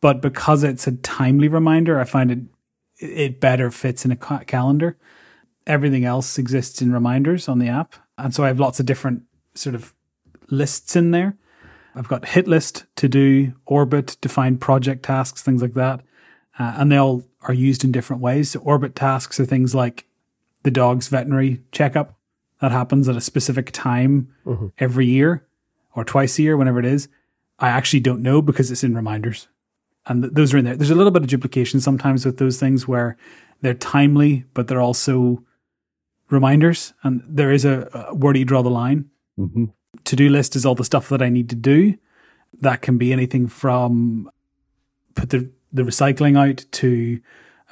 [0.00, 2.38] but because it's a timely reminder, I find it,
[2.98, 4.96] it better fits in a ca- calendar.
[5.66, 7.94] Everything else exists in reminders on the app.
[8.18, 9.22] And so I have lots of different
[9.54, 9.94] sort of
[10.50, 11.36] lists in there.
[11.94, 16.00] I've got hit list to do, orbit, define project tasks, things like that.
[16.58, 18.50] Uh, and they all are used in different ways.
[18.50, 20.06] So orbit tasks are things like
[20.62, 22.18] the dog's veterinary checkup
[22.60, 24.68] that happens at a specific time mm-hmm.
[24.78, 25.46] every year
[25.94, 27.08] or twice a year, whenever it is.
[27.58, 29.48] I actually don't know because it's in reminders.
[30.06, 30.76] And th- those are in there.
[30.76, 33.16] There's a little bit of duplication sometimes with those things where
[33.60, 35.44] they're timely, but they're also
[36.30, 36.92] reminders.
[37.02, 39.10] And there is a, a where do you draw the line?
[39.38, 39.66] Mm-hmm.
[40.04, 41.96] To do list is all the stuff that I need to do.
[42.60, 44.30] That can be anything from
[45.14, 47.20] put the, the recycling out to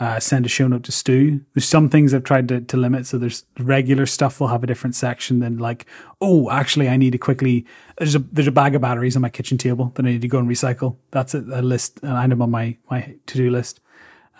[0.00, 1.44] uh, send a show note to Stu.
[1.55, 3.07] There's some things I've tried to, to limit.
[3.07, 5.86] So there's regular stuff will have a different section than like,
[6.20, 7.66] oh, actually, I need to quickly.
[7.98, 10.28] There's a there's a bag of batteries on my kitchen table that I need to
[10.28, 10.96] go and recycle.
[11.11, 13.80] That's a, a list, an item on my my to do list.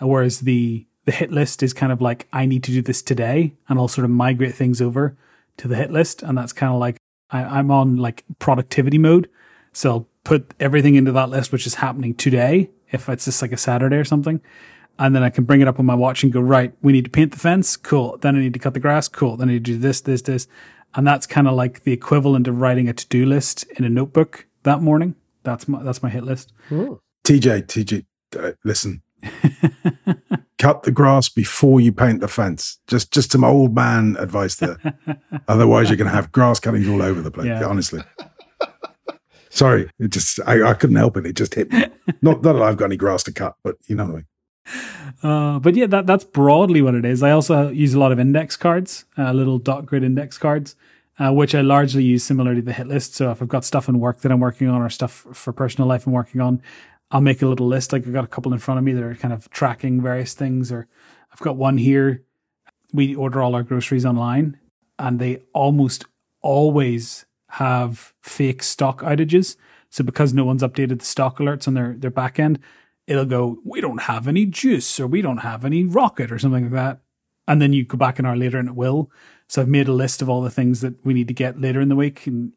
[0.01, 3.01] Uh, whereas the the hit list is kind of like I need to do this
[3.01, 5.17] today, and I'll sort of migrate things over
[5.57, 6.97] to the hit list, and that's kind of like
[7.29, 9.29] I, I'm on like productivity mode,
[9.71, 13.51] so I'll put everything into that list which is happening today if it's just like
[13.51, 14.39] a Saturday or something.
[14.99, 17.05] And then I can bring it up on my watch and go, right, we need
[17.05, 17.75] to paint the fence.
[17.75, 18.17] Cool.
[18.17, 19.07] Then I need to cut the grass.
[19.07, 19.37] Cool.
[19.37, 20.47] Then I need to do this, this, this.
[20.93, 24.45] And that's kind of like the equivalent of writing a to-do list in a notebook
[24.61, 25.15] that morning.
[25.41, 26.53] That's my, that's my hit list.
[26.71, 27.01] Ooh.
[27.25, 28.05] TJ, TJ,
[28.39, 29.01] uh, listen,
[30.63, 32.79] cut the grass before you paint the fence.
[32.87, 34.77] Just just some old man advice there.
[35.49, 37.47] Otherwise, you're going to have grass cuttings all over the place.
[37.47, 37.65] Yeah.
[37.65, 38.01] Honestly.
[39.49, 41.27] Sorry, it just I, I, couldn't help it.
[41.27, 41.85] It just hit me.
[42.23, 44.25] Not, not that I've got any grass to cut, but you know what I mean.
[45.21, 47.21] Uh, but yeah, that that's broadly what it is.
[47.21, 50.75] I also use a lot of index cards, uh, little dot grid index cards,
[51.19, 53.15] uh, which I largely use similarly to the hit list.
[53.15, 55.87] So if I've got stuff in work that I'm working on or stuff for personal
[55.87, 56.61] life I'm working on,
[57.13, 57.93] I'll make a little list.
[57.93, 60.33] Like I've got a couple in front of me that are kind of tracking various
[60.33, 60.87] things, or
[61.31, 62.23] I've got one here.
[62.91, 64.59] We order all our groceries online,
[64.97, 66.05] and they almost
[66.41, 69.55] always have fake stock outages.
[69.89, 72.57] So because no one's updated the stock alerts on their their back end,
[73.05, 76.63] it'll go, we don't have any juice or we don't have any rocket or something
[76.63, 76.99] like that.
[77.47, 79.11] And then you go back an hour later and it will.
[79.47, 81.79] So I've made a list of all the things that we need to get later
[81.79, 82.25] in the week.
[82.25, 82.53] And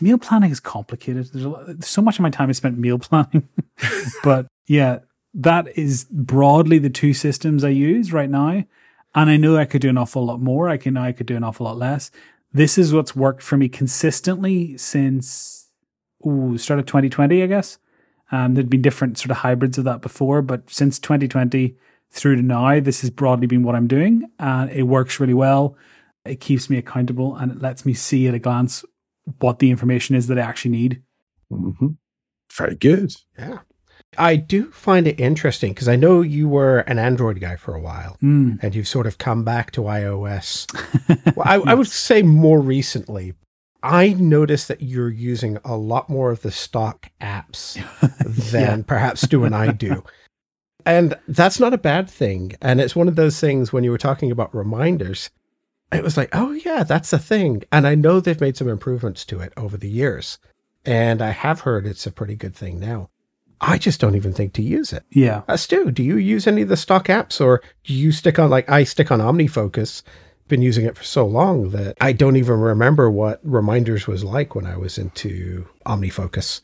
[0.00, 1.28] meal planning is complicated.
[1.32, 3.48] There's, lot, so much of my time is spent meal planning.
[4.22, 5.00] but yeah,
[5.34, 8.64] that is broadly the two systems I use right now.
[9.14, 10.68] And I know I could do an awful lot more.
[10.68, 12.10] I can know I could do an awful lot less.
[12.52, 15.68] This is what's worked for me consistently since
[16.26, 17.78] ooh, start of 2020, I guess.
[18.32, 21.76] Um, there'd been different sort of hybrids of that before, but since 2020
[22.10, 25.76] through to now, this has broadly been what I'm doing, and it works really well.
[26.24, 28.84] It keeps me accountable and it lets me see at a glance
[29.40, 31.02] what the information is that I actually need.
[31.52, 31.88] Mm-hmm.
[32.52, 33.14] Very good.
[33.38, 33.58] Yeah.
[34.18, 37.80] I do find it interesting because I know you were an Android guy for a
[37.80, 38.58] while mm.
[38.62, 40.66] and you've sort of come back to iOS.
[41.36, 41.66] well, I, yes.
[41.66, 43.34] I, would say more recently.
[43.82, 47.74] I noticed that you're using a lot more of the stock apps
[48.50, 48.84] than yeah.
[48.86, 50.02] perhaps Stu and I do.
[50.86, 52.52] And that's not a bad thing.
[52.62, 55.30] And it's one of those things when you were talking about reminders,
[55.92, 57.62] it was like, oh, yeah, that's a thing.
[57.70, 60.38] And I know they've made some improvements to it over the years.
[60.84, 63.10] And I have heard it's a pretty good thing now.
[63.60, 65.04] I just don't even think to use it.
[65.10, 65.42] Yeah.
[65.48, 68.50] Uh, Stu, do you use any of the stock apps or do you stick on,
[68.50, 70.02] like, I stick on OmniFocus?
[70.48, 74.54] Been using it for so long that I don't even remember what reminders was like
[74.54, 76.60] when I was into OmniFocus.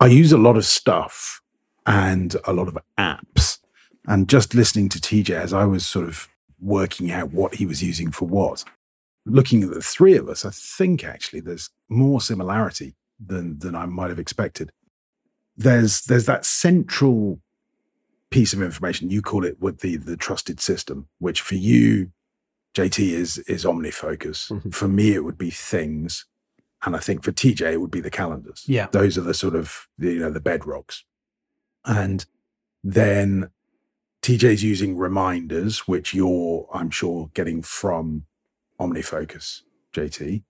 [0.00, 1.40] I use a lot of stuff
[1.86, 3.58] and a lot of apps.
[4.06, 6.28] And just listening to TJ as I was sort of
[6.64, 8.64] working out what he was using for what,
[9.26, 12.94] looking at the three of us, I think actually there's more similarity
[13.24, 14.70] than than I might have expected.
[15.56, 17.40] There's there's that central
[18.30, 22.10] piece of information you call it with the the trusted system, which for you,
[22.74, 24.50] JT is is OmniFocus.
[24.50, 24.70] Mm-hmm.
[24.70, 26.26] For me, it would be things,
[26.84, 28.64] and I think for TJ it would be the calendars.
[28.66, 31.02] Yeah, those are the sort of you know the bedrocks,
[31.84, 32.26] and
[32.82, 33.50] then
[34.24, 38.24] TJ's using reminders, which you're, I'm sure, getting from
[38.80, 39.60] OmniFocus,
[39.92, 40.42] JT.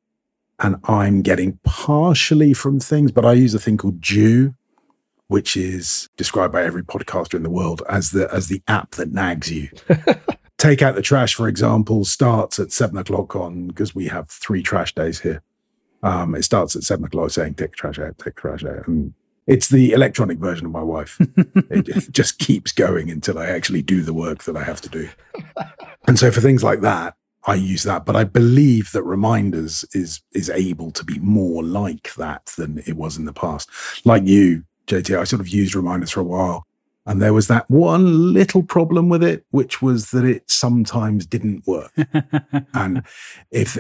[0.61, 4.55] And I'm getting partially from things, but I use a thing called Due,
[5.27, 9.13] which is described by every podcaster in the world as the as the app that
[9.13, 9.69] nags you.
[10.57, 14.63] Take out the trash, for example, starts at seven o'clock on because we have three
[14.63, 15.43] trash days here.
[16.05, 18.87] Um, it starts at seven o'clock saying take the trash out, take the trash out.
[18.87, 19.15] And
[19.47, 21.19] It's the electronic version of my wife.
[21.71, 25.09] it just keeps going until I actually do the work that I have to do.
[26.07, 27.15] And so for things like that,
[27.47, 32.15] I use that, but I believe that reminders is is able to be more like
[32.15, 33.69] that than it was in the past.
[34.07, 36.67] Like you, JT, I sort of used reminders for a while,
[37.07, 41.67] and there was that one little problem with it, which was that it sometimes didn't
[41.67, 41.93] work.
[42.75, 43.03] and
[43.51, 43.77] if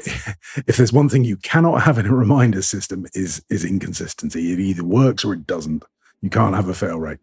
[0.68, 4.52] if there's one thing you cannot have in a reminder system is is inconsistency.
[4.52, 5.84] It either works or it doesn't.
[6.20, 7.18] You can't have a fail rate.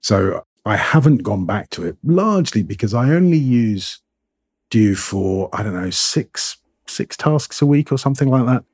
[0.00, 4.00] So I haven't gone back to it largely because I only use
[4.70, 8.64] due for I don't know six six tasks a week or something like that.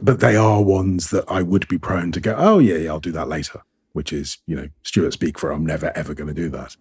[0.00, 2.36] but they are ones that I would be prone to go.
[2.38, 3.62] Oh yeah, yeah, I'll do that later.
[3.96, 5.50] Which is you know Stuart speak for.
[5.50, 6.76] I'm never ever going to do that.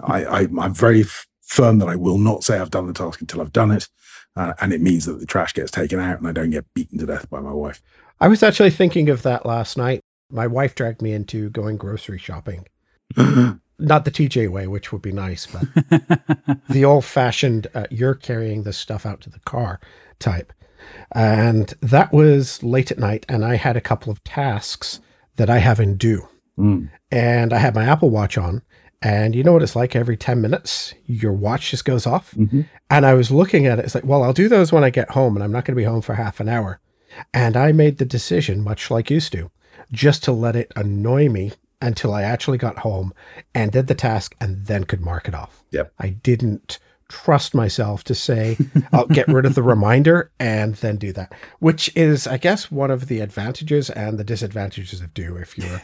[0.02, 3.20] I, I am very f- firm that I will not say I've done the task
[3.20, 3.88] until I've done it,
[4.36, 6.98] uh, and it means that the trash gets taken out and I don't get beaten
[6.98, 7.80] to death by my wife.
[8.20, 10.00] I was actually thinking of that last night.
[10.30, 12.66] My wife dragged me into going grocery shopping
[13.78, 18.62] not the TJ way, which would be nice, but the old fashioned, uh, you're carrying
[18.62, 19.80] the stuff out to the car
[20.18, 20.52] type.
[21.12, 25.00] And that was late at night, and I had a couple of tasks
[25.38, 26.28] that I haven't due.
[26.58, 26.90] Mm.
[27.10, 28.62] And I had my Apple Watch on,
[29.00, 32.34] and you know what it's like every 10 minutes, your watch just goes off.
[32.34, 32.62] Mm-hmm.
[32.90, 35.12] And I was looking at it, it's like, well, I'll do those when I get
[35.12, 36.80] home, and I'm not going to be home for half an hour.
[37.32, 39.50] And I made the decision, much like used to,
[39.92, 43.14] just to let it annoy me until I actually got home
[43.54, 45.62] and did the task and then could mark it off.
[45.70, 45.92] Yep.
[45.98, 48.56] I didn't trust myself to say,
[48.92, 52.90] I'll get rid of the reminder and then do that, which is, I guess, one
[52.90, 55.82] of the advantages and the disadvantages of due if you're.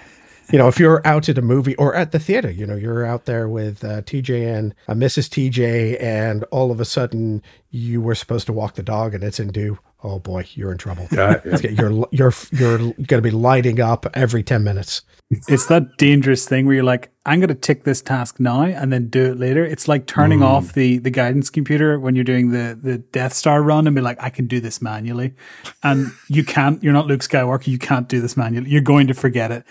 [0.52, 3.06] You know, if you're out at a movie or at the theater, you know, you're
[3.06, 5.30] out there with uh, TJ and uh, Mrs.
[5.30, 9.40] TJ, and all of a sudden you were supposed to walk the dog and it's
[9.40, 11.08] in due oh boy, you're in trouble.
[11.10, 11.70] Yeah, yeah.
[11.70, 15.02] You're you're you're going to be lighting up every ten minutes.
[15.48, 18.92] It's that dangerous thing where you're like, I'm going to tick this task now and
[18.92, 19.64] then do it later.
[19.64, 20.46] It's like turning mm.
[20.46, 24.02] off the the guidance computer when you're doing the the Death Star run and be
[24.02, 25.34] like, I can do this manually,
[25.82, 26.82] and you can't.
[26.82, 27.66] You're not Luke Skywalker.
[27.66, 28.70] You can't do this manually.
[28.70, 29.64] You're going to forget it.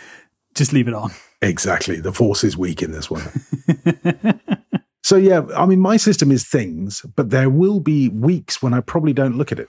[0.55, 1.11] Just leave it on.
[1.41, 1.99] Exactly.
[1.99, 3.23] The force is weak in this one.
[5.03, 8.79] so yeah, I mean, my system is things, but there will be weeks when I
[8.79, 9.67] probably don't look at it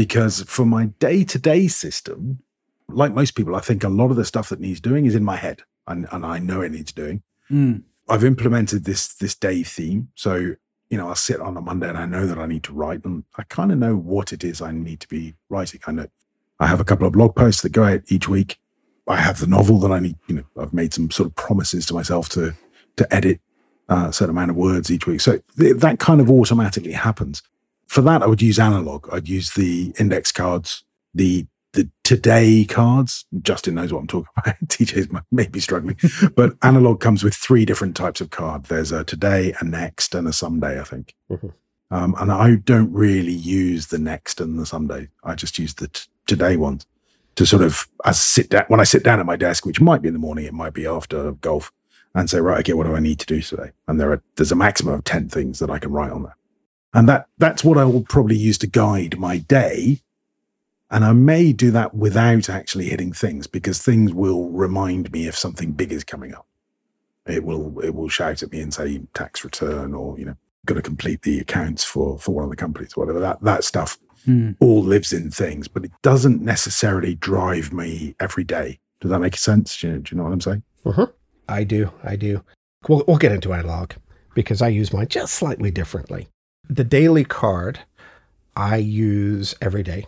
[0.00, 2.38] because for my day to day system,
[2.88, 5.22] like most people, I think a lot of the stuff that needs doing is in
[5.22, 7.22] my head and, and I know it needs doing.
[7.50, 7.82] Mm.
[8.08, 10.08] I've implemented this this day theme.
[10.14, 10.54] So,
[10.88, 13.04] you know, I'll sit on a Monday and I know that I need to write
[13.04, 15.82] and I kind of know what it is I need to be writing.
[15.86, 16.06] I know
[16.58, 18.58] I have a couple of blog posts that go out each week.
[19.06, 21.84] I have the novel that I need, you know, I've made some sort of promises
[21.86, 22.54] to myself to
[22.96, 23.42] to edit
[23.90, 25.20] uh, a certain amount of words each week.
[25.20, 27.42] So th- that kind of automatically happens
[27.90, 29.08] for that, I would use analog.
[29.12, 33.26] I'd use the index cards, the the today cards.
[33.42, 34.60] Justin knows what I'm talking about.
[34.66, 35.98] TJ's maybe struggling,
[36.36, 38.66] but analog comes with three different types of card.
[38.66, 40.80] There's a today, a next, and a someday.
[40.80, 41.14] I think.
[41.28, 41.48] Mm-hmm.
[41.90, 45.08] Um, and I don't really use the next and the someday.
[45.24, 46.86] I just use the t- today ones
[47.34, 50.00] to sort of as sit down when I sit down at my desk, which might
[50.00, 51.72] be in the morning, it might be after golf,
[52.14, 53.72] and say, right, okay, what do I need to do today?
[53.88, 56.36] And there are there's a maximum of ten things that I can write on there.
[56.92, 60.00] And that, that's what I will probably use to guide my day.
[60.90, 65.36] And I may do that without actually hitting things because things will remind me if
[65.36, 66.46] something big is coming up.
[67.26, 70.36] It will, it will shout at me and say tax return or, you know,
[70.66, 73.98] got to complete the accounts for, for one of the companies, whatever that, that stuff
[74.26, 74.56] mm.
[74.58, 78.80] all lives in things, but it doesn't necessarily drive me every day.
[79.00, 79.80] Does that make sense?
[79.80, 80.62] Do you, do you know what I'm saying?
[80.84, 81.06] Uh-huh.
[81.48, 81.90] I do.
[82.02, 82.42] I do.
[82.88, 83.92] We'll, we'll get into analog
[84.34, 86.28] because I use mine just slightly differently
[86.70, 87.80] the daily card
[88.56, 90.06] I use every day.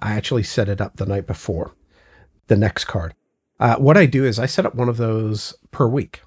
[0.00, 1.72] I actually set it up the night before
[2.46, 3.14] the next card.
[3.58, 6.22] Uh, what I do is I set up one of those per week.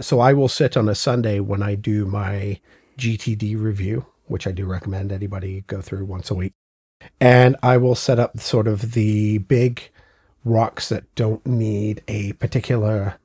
[0.00, 2.58] So I will sit on a Sunday when I do my
[2.96, 6.54] GTD review, which I do recommend anybody go through once a week.
[7.20, 9.90] And I will set up sort of the big
[10.46, 13.16] rocks that don't need a particular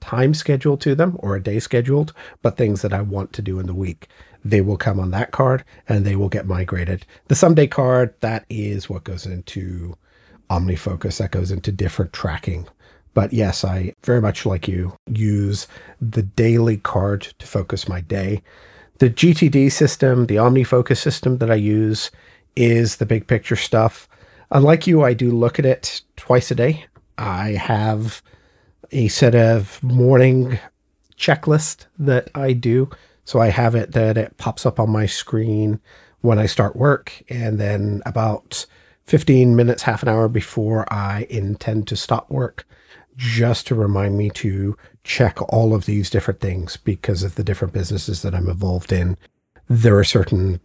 [0.00, 3.58] time schedule to them or a day scheduled, but things that I want to do
[3.58, 4.08] in the week
[4.44, 7.06] they will come on that card and they will get migrated.
[7.28, 9.96] The someday card, that is what goes into
[10.50, 12.66] OmniFocus, that goes into different tracking.
[13.14, 15.68] But yes, I very much like you use
[16.00, 18.42] the daily card to focus my day.
[18.98, 22.10] The GTD system, the OmniFocus system that I use
[22.56, 24.08] is the big picture stuff.
[24.50, 26.86] Unlike you, I do look at it twice a day.
[27.18, 28.22] I have
[28.90, 30.58] a set of morning
[31.16, 32.90] checklist that I do
[33.24, 35.80] so I have it that it pops up on my screen
[36.20, 38.66] when I start work, and then about
[39.04, 42.66] 15 minutes, half an hour before I intend to stop work,
[43.16, 47.74] just to remind me to check all of these different things because of the different
[47.74, 49.16] businesses that I'm involved in.
[49.68, 50.60] There are certain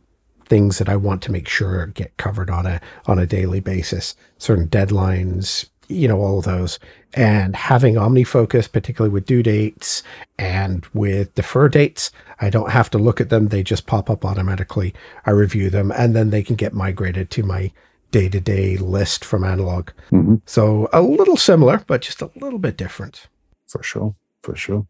[0.45, 4.15] things that I want to make sure get covered on a on a daily basis,
[4.37, 6.79] certain deadlines, you know, all of those.
[7.13, 10.03] And having OmniFocus, particularly with due dates
[10.37, 12.11] and with defer dates,
[12.41, 13.47] I don't have to look at them.
[13.47, 14.93] They just pop up automatically.
[15.25, 17.71] I review them and then they can get migrated to my
[18.11, 19.89] day to day list from analog.
[20.11, 20.35] Mm-hmm.
[20.45, 23.27] So a little similar, but just a little bit different.
[23.67, 24.15] For sure.
[24.43, 24.87] For sure.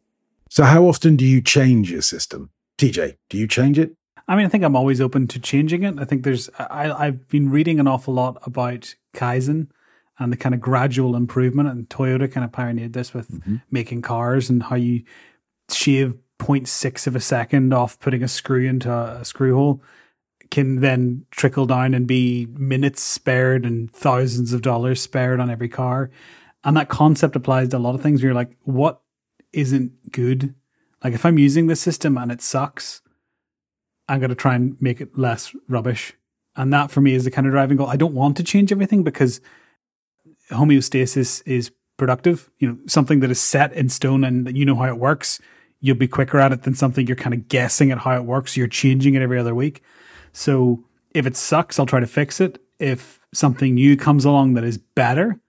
[0.49, 2.49] So how often do you change your system?
[2.77, 3.95] TJ, do you change it?
[4.27, 5.99] I mean, I think I'm always open to changing it.
[5.99, 9.69] I think there's, I, I've been reading an awful lot about Kaizen
[10.20, 11.70] and the kind of gradual improvement.
[11.70, 13.57] And Toyota kind of pioneered this with mm-hmm.
[13.72, 15.03] making cars and how you
[15.70, 19.82] shave 0.6 of a second off putting a screw into a, a screw hole
[20.49, 25.70] can then trickle down and be minutes spared and thousands of dollars spared on every
[25.70, 26.09] car.
[26.63, 29.01] And that concept applies to a lot of things where you're like, what
[29.53, 30.55] isn't good?
[31.03, 33.01] Like if I'm using this system and it sucks,
[34.07, 36.13] I'm going to try and make it less rubbish.
[36.55, 37.88] And that for me is the kind of driving goal.
[37.88, 39.41] I don't want to change everything because
[40.51, 42.49] homeostasis is productive.
[42.59, 45.39] You know, something that is set in stone and you know how it works,
[45.79, 48.57] you'll be quicker at it than something you're kind of guessing at how it works.
[48.57, 49.83] You're changing it every other week.
[50.31, 50.83] So
[51.13, 52.61] if it sucks, I'll try to fix it.
[52.79, 55.39] If something new comes along that is better,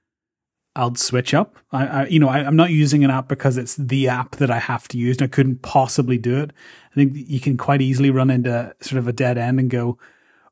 [0.75, 1.57] I'll switch up.
[1.73, 4.51] I, I you know, I, am not using an app because it's the app that
[4.51, 6.53] I have to use and I couldn't possibly do it.
[6.93, 9.99] I think you can quite easily run into sort of a dead end and go,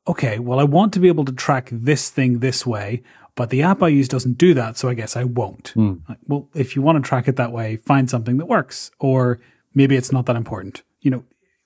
[0.07, 3.03] okay, well, I want to be able to track this thing this way,
[3.37, 4.77] but the app I use doesn't do that.
[4.77, 5.71] So I guess I won't.
[5.75, 6.01] Mm.
[6.09, 9.39] Like, well, if you want to track it that way, find something that works, or
[9.75, 10.81] maybe it's not that important.
[11.01, 11.23] You know,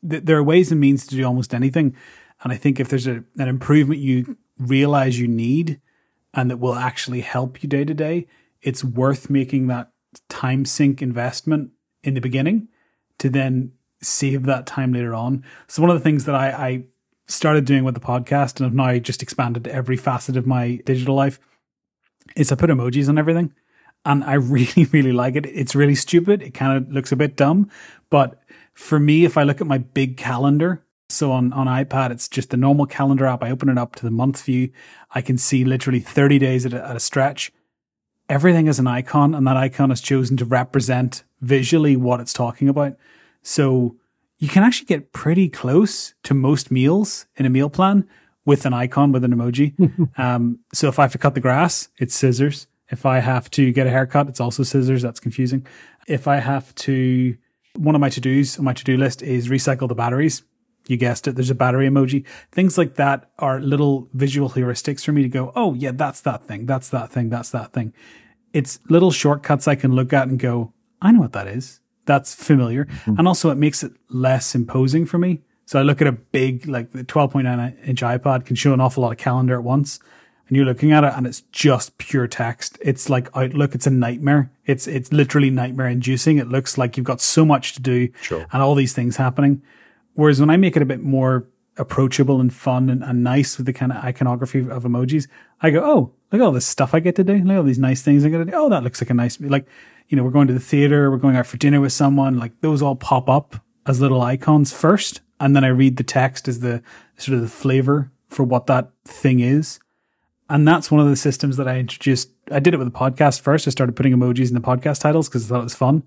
[0.07, 1.95] th- there are ways and means to do almost anything.
[2.43, 5.79] And I think if there's a, an improvement you realize you need
[6.33, 8.27] and that will actually help you day to day,
[8.61, 9.91] it's worth making that
[10.27, 11.71] time sink investment
[12.03, 12.67] in the beginning
[13.19, 15.45] to then save that time later on.
[15.67, 16.83] So one of the things that I, I
[17.27, 20.81] started doing with the podcast and have now just expanded to every facet of my
[20.85, 21.39] digital life
[22.35, 23.53] is I put emojis on everything.
[24.05, 25.45] And I really, really like it.
[25.45, 26.41] It's really stupid.
[26.41, 27.69] It kind of looks a bit dumb.
[28.09, 28.41] But
[28.73, 32.49] for me, if I look at my big calendar, so on, on iPad, it's just
[32.49, 33.43] the normal calendar app.
[33.43, 34.71] I open it up to the month view.
[35.11, 37.51] I can see literally 30 days at a, at a stretch.
[38.29, 42.69] Everything is an icon, and that icon is chosen to represent visually what it's talking
[42.69, 42.95] about.
[43.43, 43.97] So
[44.37, 48.07] you can actually get pretty close to most meals in a meal plan
[48.45, 49.73] with an icon with an emoji.
[50.19, 52.67] um, so if I have to cut the grass, it's scissors.
[52.89, 55.01] If I have to get a haircut, it's also scissors.
[55.01, 55.65] That's confusing.
[56.07, 57.37] If I have to,
[57.77, 60.43] one of my to dos on my to do list is recycle the batteries.
[60.87, 61.35] You guessed it.
[61.35, 62.25] There's a battery emoji.
[62.51, 66.43] Things like that are little visual heuristics for me to go, oh, yeah, that's that
[66.43, 66.65] thing.
[66.65, 67.29] That's that thing.
[67.29, 67.93] That's that thing.
[68.51, 71.79] It's little shortcuts I can look at and go, I know what that is.
[72.07, 72.85] That's familiar.
[72.85, 73.19] Mm-hmm.
[73.19, 75.41] And also, it makes it less imposing for me.
[75.65, 79.03] So I look at a big, like the 12.9 inch iPad can show an awful
[79.03, 79.99] lot of calendar at once.
[80.47, 82.77] And you're looking at it and it's just pure text.
[82.81, 83.73] It's like Outlook.
[83.73, 84.51] It's a nightmare.
[84.65, 86.39] It's, it's literally nightmare inducing.
[86.39, 88.45] It looks like you've got so much to do sure.
[88.51, 89.61] and all these things happening.
[90.15, 91.47] Whereas when I make it a bit more
[91.77, 95.29] approachable and fun and, and nice with the kind of iconography of emojis,
[95.61, 97.35] I go, oh, look at all this stuff I get to do.
[97.35, 98.51] Look at all these nice things I get to do.
[98.53, 99.65] Oh, that looks like a nice, like,
[100.09, 102.37] you know, we're going to the theater, we're going out for dinner with someone.
[102.37, 103.55] Like those all pop up
[103.85, 106.83] as little icons first and then I read the text as the
[107.17, 109.79] sort of the flavor for what that thing is.
[110.49, 112.29] And that's one of the systems that I introduced.
[112.51, 113.67] I did it with the podcast first.
[113.67, 116.03] I started putting emojis in the podcast titles because I thought it was fun.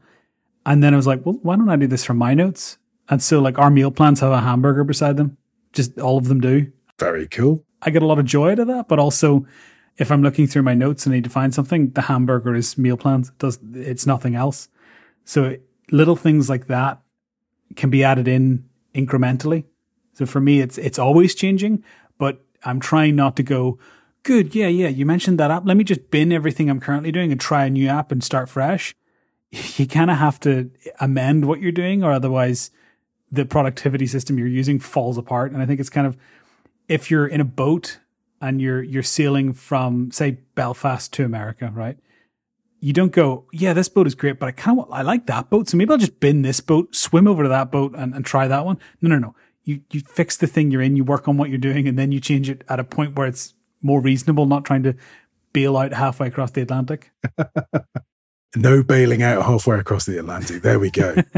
[0.64, 2.78] And then I was like, well, why don't I do this for my notes?
[3.08, 5.36] And so like our meal plans have a hamburger beside them.
[5.72, 6.70] Just all of them do.
[7.00, 7.64] Very cool.
[7.82, 9.46] I get a lot of joy out of that, but also
[9.96, 12.78] if I'm looking through my notes and I need to find something, the hamburger is
[12.78, 13.30] meal plans.
[13.30, 14.68] It does it's nothing else.
[15.24, 15.56] So
[15.90, 17.00] little things like that
[17.74, 19.64] can be added in incrementally.
[20.12, 21.84] So for me, it's, it's always changing,
[22.18, 23.78] but I'm trying not to go,
[24.22, 24.54] good.
[24.54, 24.68] Yeah.
[24.68, 24.88] Yeah.
[24.88, 25.66] You mentioned that app.
[25.66, 28.48] Let me just bin everything I'm currently doing and try a new app and start
[28.48, 28.94] fresh.
[29.76, 30.68] You kind of have to
[30.98, 32.72] amend what you're doing or otherwise
[33.30, 35.52] the productivity system you're using falls apart.
[35.52, 36.16] And I think it's kind of,
[36.88, 38.00] if you're in a boat
[38.40, 41.96] and you're, you're sailing from say Belfast to America, right?
[42.84, 45.48] You don't go, yeah, this boat is great, but I kind of, I like that
[45.48, 45.70] boat.
[45.70, 48.46] So maybe I'll just bin this boat, swim over to that boat and, and try
[48.46, 48.78] that one.
[49.00, 49.34] No, no, no.
[49.64, 52.12] You, you fix the thing you're in, you work on what you're doing, and then
[52.12, 54.94] you change it at a point where it's more reasonable, not trying to
[55.54, 57.10] bail out halfway across the Atlantic.
[58.56, 60.60] no bailing out halfway across the Atlantic.
[60.60, 61.14] There we go.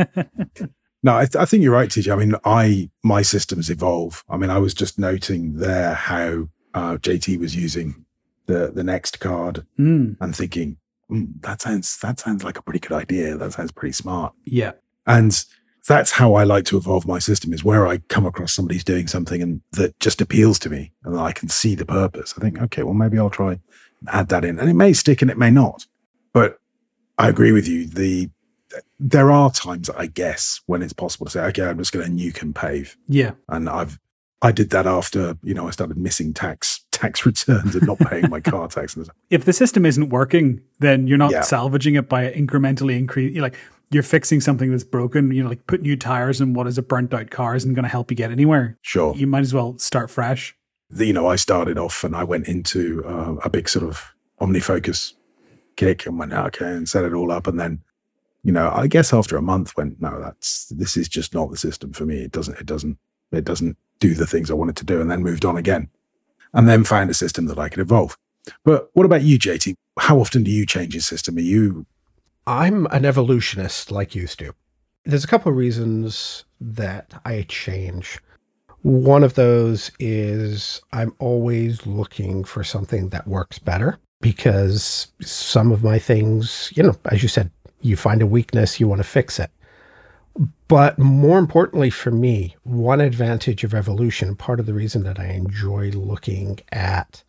[1.05, 2.13] no, I, th- I, think you're right, TJ.
[2.13, 4.25] I mean, I my systems evolve.
[4.29, 8.05] I mean, I was just noting there how uh, JT was using
[8.47, 10.79] the the next card Mm, and thinking
[11.11, 13.37] mm, that sounds that sounds like a pretty good idea.
[13.37, 14.33] That sounds pretty smart.
[14.45, 14.73] yeah.
[15.09, 15.45] And
[15.87, 19.07] that's how I like to evolve my system is where I come across somebody's doing
[19.07, 22.35] something and that just appeals to me and I can see the purpose.
[22.37, 23.61] I think, okay, well, maybe I'll try and
[24.09, 24.59] add that in.
[24.59, 25.87] And it may stick and it may not.
[26.33, 26.59] But
[27.19, 27.87] I agree with you.
[27.87, 28.31] The
[28.99, 32.13] there are times, I guess, when it's possible to say, okay, I'm just going to
[32.25, 32.97] nuke and pave.
[33.09, 33.33] Yeah.
[33.49, 33.99] And I've
[34.43, 38.29] I did that after, you know, I started missing tax tax returns and not paying
[38.31, 39.17] my car tax and stuff.
[39.31, 41.43] If the system isn't working, then you're not Yeah.
[41.43, 43.33] salvaging it by incrementally increase.
[43.35, 43.57] You're like
[43.91, 45.31] you're fixing something that's broken.
[45.31, 47.85] You know, like put new tires in what is a burnt out car isn't going
[47.85, 48.77] to help you get anywhere.
[48.83, 49.15] Sure.
[49.15, 50.57] You might as well start fresh.
[50.91, 54.15] the- you know, I started off and I went into uh, a big sort of
[54.41, 55.13] OmniFocus
[55.77, 57.47] kick and went, okay, and set it all up.
[57.47, 57.81] And then,
[58.43, 61.57] you know, I guess after a month went, no, that's, this is just not the
[61.57, 62.19] system for me.
[62.23, 62.99] It doesn't, it doesn't,
[63.33, 65.01] it doesn't do the things I want it to do.
[65.01, 65.89] And then moved on again
[66.57, 68.17] and then find a system that I could evolve.
[68.65, 69.75] But what about you, JT?
[69.99, 71.37] How often do you change your system?
[71.37, 71.87] Are you,
[72.47, 74.55] I'm an evolutionist like you, Stu.
[75.05, 78.19] There's a couple of reasons that I change.
[78.83, 85.85] One of those is I'm always looking for something that works better because some of
[85.85, 87.51] my things, you know, as you said,
[87.83, 89.51] you find a weakness, you want to fix it.
[90.69, 95.27] But more importantly for me, one advantage of evolution, part of the reason that I
[95.29, 97.23] enjoy looking at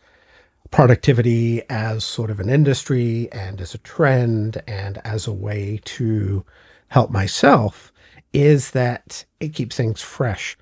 [0.72, 6.46] productivity as sort of an industry and as a trend and as a way to
[6.90, 7.92] help myself
[8.34, 10.58] is that it keeps things fresh.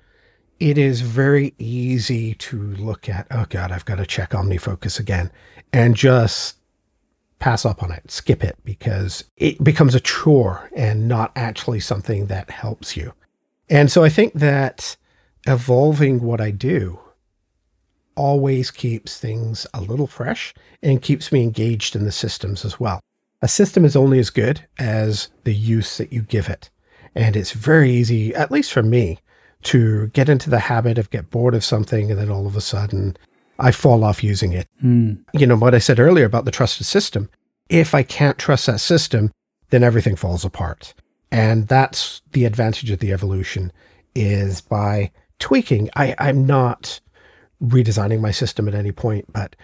[0.60, 5.30] It is very easy to look at, oh God, I've got to check OmniFocus again
[5.72, 6.56] and just
[7.38, 12.26] pass up on it, skip it because it becomes a chore and not actually something
[12.26, 13.12] that helps you.
[13.68, 14.96] And so I think that
[15.46, 16.98] evolving what I do
[18.14, 23.00] always keeps things a little fresh and keeps me engaged in the systems as well.
[23.42, 26.70] A system is only as good as the use that you give it.
[27.14, 29.18] And it's very easy, at least for me,
[29.64, 32.60] to get into the habit of get bored of something and then all of a
[32.60, 33.16] sudden
[33.58, 34.68] I fall off using it.
[34.82, 35.24] Mm.
[35.32, 37.30] You know, what I said earlier about the trusted system.
[37.68, 39.32] If I can't trust that system,
[39.70, 40.94] then everything falls apart.
[41.32, 43.72] And that's the advantage of the evolution
[44.14, 45.90] is by tweaking.
[45.96, 47.00] I, I'm not
[47.62, 49.56] redesigning my system at any point, but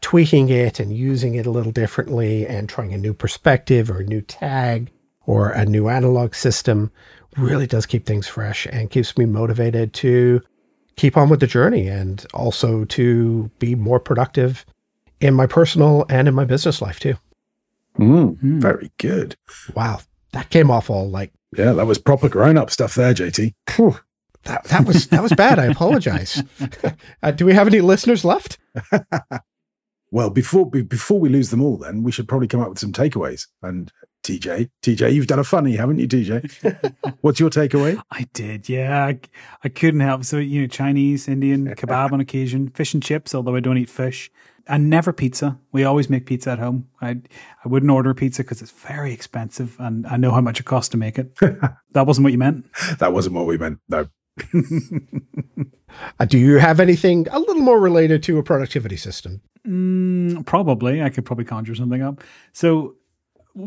[0.00, 4.06] tweaking it and using it a little differently and trying a new perspective or a
[4.06, 4.90] new tag
[5.26, 6.90] or a new analog system
[7.36, 10.40] really does keep things fresh and keeps me motivated to
[11.00, 14.64] keep on with the journey and also to be more productive
[15.20, 17.14] in my personal and in my business life too.
[17.98, 18.60] Mm, Mm.
[18.60, 19.36] very good.
[19.74, 20.00] Wow,
[20.32, 23.54] that came off all like Yeah, that was proper grown up stuff there, JT.
[23.68, 23.96] Phew.
[24.44, 24.64] that.
[24.64, 25.58] That was that was bad.
[25.58, 26.42] I apologize.
[27.22, 28.58] uh, do we have any listeners left?
[30.12, 32.80] Well, before be- before we lose them all, then we should probably come up with
[32.80, 33.46] some takeaways.
[33.62, 33.92] And
[34.22, 36.94] TJ, TJ, you've done a funny, haven't you, TJ?
[37.22, 38.00] What's your takeaway?
[38.10, 39.06] I did, yeah.
[39.06, 39.18] I,
[39.64, 40.24] I couldn't help.
[40.24, 43.88] So, you know, Chinese, Indian, kebab on occasion, fish and chips, although I don't eat
[43.88, 44.30] fish,
[44.66, 45.58] and never pizza.
[45.72, 46.88] We always make pizza at home.
[47.00, 47.16] I
[47.64, 50.90] I wouldn't order pizza because it's very expensive and I know how much it costs
[50.90, 51.34] to make it.
[51.92, 52.66] that wasn't what you meant.
[52.98, 53.78] That wasn't what we meant.
[53.88, 54.06] No.
[56.20, 59.40] Uh, do you have anything a little more related to a productivity system?
[59.66, 61.02] Mm, probably.
[61.02, 62.22] I could probably conjure something up.
[62.52, 62.94] So, w-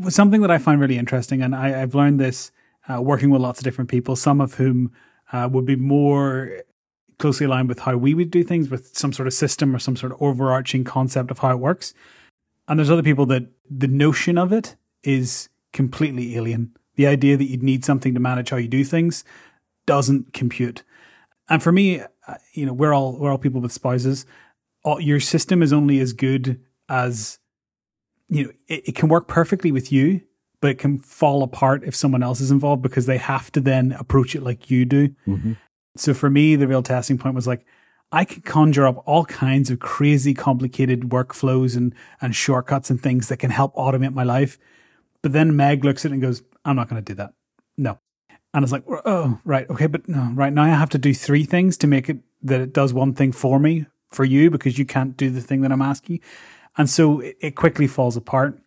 [0.10, 2.52] something that I find really interesting, and I, I've learned this
[2.88, 4.92] uh, working with lots of different people, some of whom
[5.32, 6.64] uh, would be more
[7.18, 9.96] closely aligned with how we would do things with some sort of system or some
[9.96, 11.94] sort of overarching concept of how it works.
[12.68, 16.76] And there's other people that the notion of it is completely alien.
[16.96, 19.24] The idea that you'd need something to manage how you do things
[19.86, 20.84] doesn't compute.
[21.50, 24.26] And for me, uh, you know, we're all we're all people with spouses.
[25.00, 26.60] Your system is only as good
[26.90, 27.40] as
[28.34, 28.52] you know.
[28.68, 30.22] It, it can work perfectly with you,
[30.62, 33.92] but it can fall apart if someone else is involved because they have to then
[33.94, 35.10] approach it like you do.
[35.28, 35.54] Mm-hmm.
[35.96, 37.66] So for me, the real testing point was like,
[38.14, 43.28] I could conjure up all kinds of crazy, complicated workflows and and shortcuts and things
[43.30, 44.60] that can help automate my life.
[45.24, 47.34] But then Meg looks at it and goes, "I'm not going to do that.
[47.76, 48.00] No."
[48.54, 51.44] And it's like, "Oh, right, okay, but no, right now I have to do three
[51.44, 54.86] things to make it that it does one thing for me for you because you
[54.86, 56.20] can't do the thing that I'm asking."
[56.78, 58.60] And so it, quickly falls apart.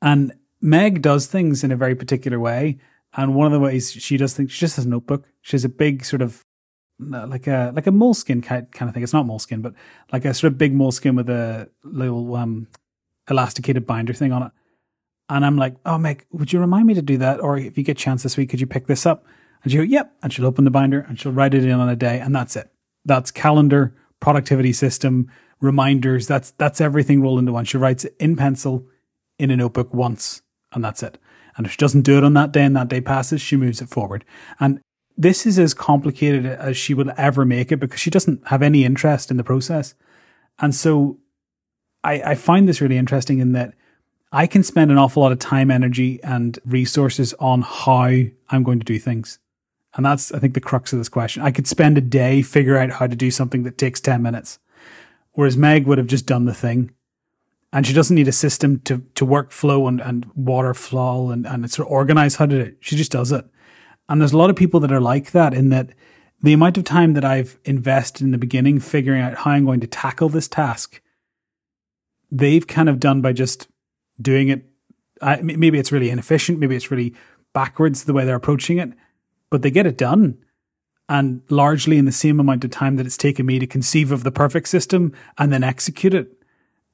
[0.00, 2.78] And Meg does things in a very particular way.
[3.14, 5.26] And one of the ways she does things, she just has a notebook.
[5.42, 6.44] She has a big sort of
[7.00, 9.02] uh, like a like a Moleskine kind kind of thing.
[9.02, 9.74] It's not Moleskine, but
[10.12, 12.66] like a sort of big Moleskine with a little um
[13.30, 14.52] elasticated binder thing on it.
[15.28, 17.40] And I'm like, oh Meg, would you remind me to do that?
[17.40, 19.24] Or if you get a chance this week, could you pick this up?
[19.62, 20.14] And she'll go, yep.
[20.22, 22.56] And she'll open the binder and she'll write it in on a day, and that's
[22.56, 22.70] it.
[23.04, 25.30] That's calendar productivity system
[25.60, 26.26] reminders.
[26.26, 27.64] That's that's everything rolled into one.
[27.64, 28.86] She writes it in pencil
[29.38, 30.42] in a notebook once,
[30.72, 31.18] and that's it.
[31.56, 33.80] And if she doesn't do it on that day and that day passes, she moves
[33.80, 34.24] it forward.
[34.60, 34.80] And
[35.16, 38.84] this is as complicated as she will ever make it because she doesn't have any
[38.84, 39.94] interest in the process.
[40.60, 41.18] And so
[42.04, 43.74] I, I find this really interesting in that
[44.30, 48.04] I can spend an awful lot of time, energy, and resources on how
[48.50, 49.40] I'm going to do things.
[49.94, 51.42] And that's, I think, the crux of this question.
[51.42, 54.58] I could spend a day figure out how to do something that takes 10 minutes.
[55.38, 56.90] Whereas Meg would have just done the thing.
[57.72, 61.70] And she doesn't need a system to, to workflow and, and water flow and, and
[61.70, 62.78] sort of organize how to do it.
[62.80, 63.44] She just does it.
[64.08, 65.90] And there's a lot of people that are like that in that
[66.42, 69.78] the amount of time that I've invested in the beginning figuring out how I'm going
[69.78, 71.00] to tackle this task,
[72.32, 73.68] they've kind of done by just
[74.20, 74.64] doing it.
[75.22, 76.58] I, maybe it's really inefficient.
[76.58, 77.14] Maybe it's really
[77.54, 78.92] backwards the way they're approaching it,
[79.50, 80.38] but they get it done.
[81.08, 84.24] And largely in the same amount of time that it's taken me to conceive of
[84.24, 86.32] the perfect system and then execute it.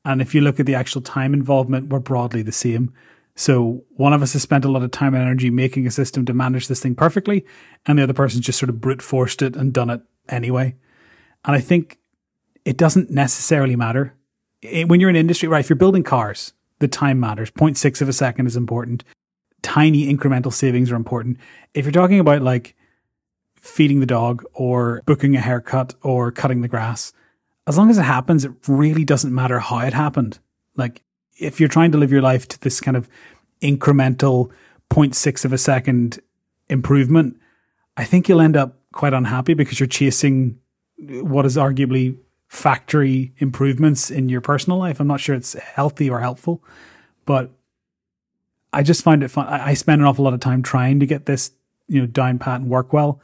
[0.05, 2.93] And if you look at the actual time involvement, we're broadly the same.
[3.37, 6.25] So one of us has spent a lot of time and energy making a system
[6.27, 7.45] to manage this thing perfectly,
[7.85, 10.77] and the other person just sort of brute forced it and done it anyway.
[11.45, 11.99] And I think
[12.65, 14.15] it doesn't necessarily matter.
[14.63, 15.61] It, when you're in industry, right?
[15.61, 17.51] If you're building cars, the time matters.
[17.51, 19.05] 0.6 of a second is important.
[19.63, 21.39] Tiny incremental savings are important.
[21.73, 22.77] If you're talking about like
[23.65, 27.15] feeding the dog or booking a haircut or cutting the grass,
[27.67, 30.39] as long as it happens, it really doesn't matter how it happened.
[30.77, 31.03] Like
[31.39, 33.09] if you're trying to live your life to this kind of
[33.63, 34.51] incremental
[34.91, 36.21] 0.6 of a second
[36.69, 37.41] improvement,
[37.97, 40.59] I think you'll end up quite unhappy because you're chasing
[40.99, 45.01] what is arguably factory improvements in your personal life.
[45.01, 46.63] I'm not sure it's healthy or helpful,
[47.25, 47.51] but
[48.75, 49.47] I just find it fun.
[49.47, 51.51] I spend an awful lot of time trying to get this,
[51.89, 53.23] you know, down pat and work well,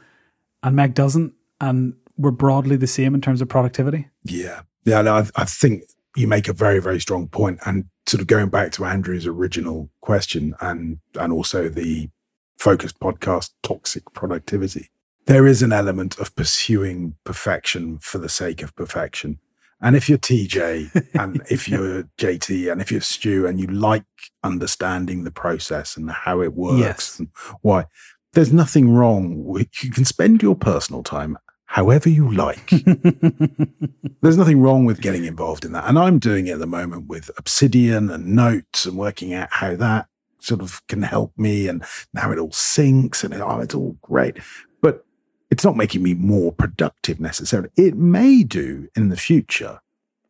[0.62, 1.34] and Meg doesn't.
[1.60, 4.08] And we're broadly the same in terms of productivity.
[4.24, 4.62] Yeah.
[4.84, 5.02] Yeah.
[5.02, 5.84] No, I, I think
[6.16, 7.60] you make a very, very strong point.
[7.64, 12.10] And sort of going back to Andrew's original question and and also the
[12.58, 14.90] focused podcast toxic productivity
[15.26, 19.38] there is an element of pursuing perfection for the sake of perfection
[19.80, 24.04] and if you're TJ and if you're JT and if you're Stu and you like
[24.42, 27.18] understanding the process and how it works yes.
[27.18, 27.28] and
[27.62, 27.86] why,
[28.32, 31.36] there's nothing wrong with you can spend your personal time
[31.70, 32.68] however you like.
[34.20, 35.88] There's nothing wrong with getting involved in that.
[35.88, 39.76] And I'm doing it at the moment with Obsidian and notes and working out how
[39.76, 40.08] that
[40.40, 41.68] sort of can help me.
[41.68, 44.38] And now it all syncs and oh, it's all great.
[44.82, 45.06] But
[45.48, 47.70] it's not making me more productive necessarily.
[47.76, 49.78] It may do in the future.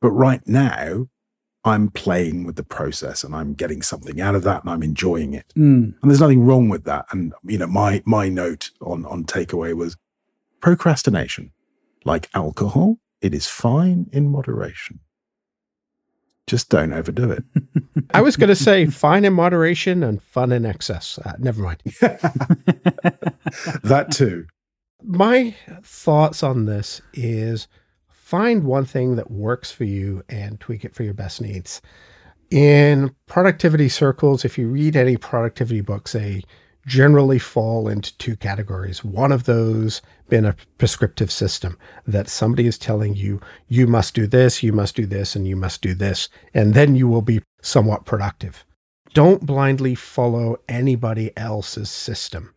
[0.03, 1.09] But right now,
[1.65, 5.35] I'm playing with the process and I'm getting something out of that and I'm enjoying
[5.35, 5.53] it.
[5.57, 5.95] Mm.
[6.01, 7.07] And there's nothing wrong with that.
[7.11, 9.97] And you know, my my note on on takeaway was
[10.61, 11.53] Procrastination,
[12.05, 15.01] like alcohol, it is fine in moderation.
[16.47, 17.45] Just don't overdo it.
[18.15, 21.19] I was going to say fine in moderation and fun in excess.
[21.25, 21.81] Uh, never mind.
[23.85, 24.47] that too.
[25.03, 27.69] My thoughts on this is
[28.31, 31.83] find one thing that works for you and tweak it for your best needs.
[32.49, 36.45] In productivity circles, if you read any productivity books, they
[36.87, 39.03] generally fall into two categories.
[39.03, 41.77] One of those being a prescriptive system
[42.07, 45.57] that somebody is telling you, you must do this, you must do this, and you
[45.57, 48.65] must do this, and then you will be somewhat productive.
[49.13, 52.55] Don't blindly follow anybody else's system.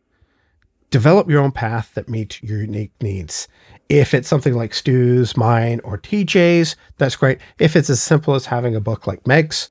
[0.92, 3.48] Develop your own path that meets your unique needs.
[3.90, 7.40] If it's something like Stu's, mine, or TJ's, that's great.
[7.60, 9.70] If it's as simple as having a book like Meg's,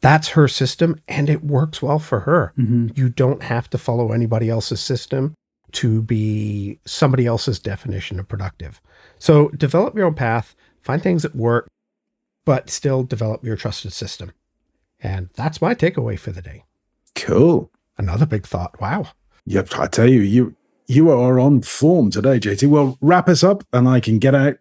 [0.00, 2.52] that's her system and it works well for her.
[2.58, 2.88] Mm-hmm.
[2.94, 5.34] You don't have to follow anybody else's system
[5.72, 8.80] to be somebody else's definition of productive.
[9.18, 11.68] So develop your own path, find things that work,
[12.44, 14.32] but still develop your trusted system.
[15.00, 16.64] And that's my takeaway for the day.
[17.14, 17.70] Cool.
[17.98, 18.80] Another big thought.
[18.80, 19.08] Wow.
[19.46, 20.56] Yep, I tell you, you
[20.88, 22.68] you are on form today, JT.
[22.68, 24.56] Well, wrap us up and I can get out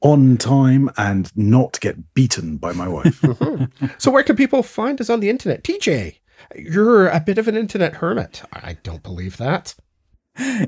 [0.00, 3.22] on time and not get beaten by my wife.
[3.98, 5.64] so, where can people find us on the internet?
[5.64, 6.20] TJ,
[6.54, 8.42] you're a bit of an internet hermit.
[8.52, 9.74] I don't believe that.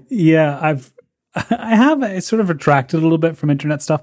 [0.09, 0.93] Yeah, I've
[1.51, 4.03] I have it's sort of retracted a little bit from internet stuff.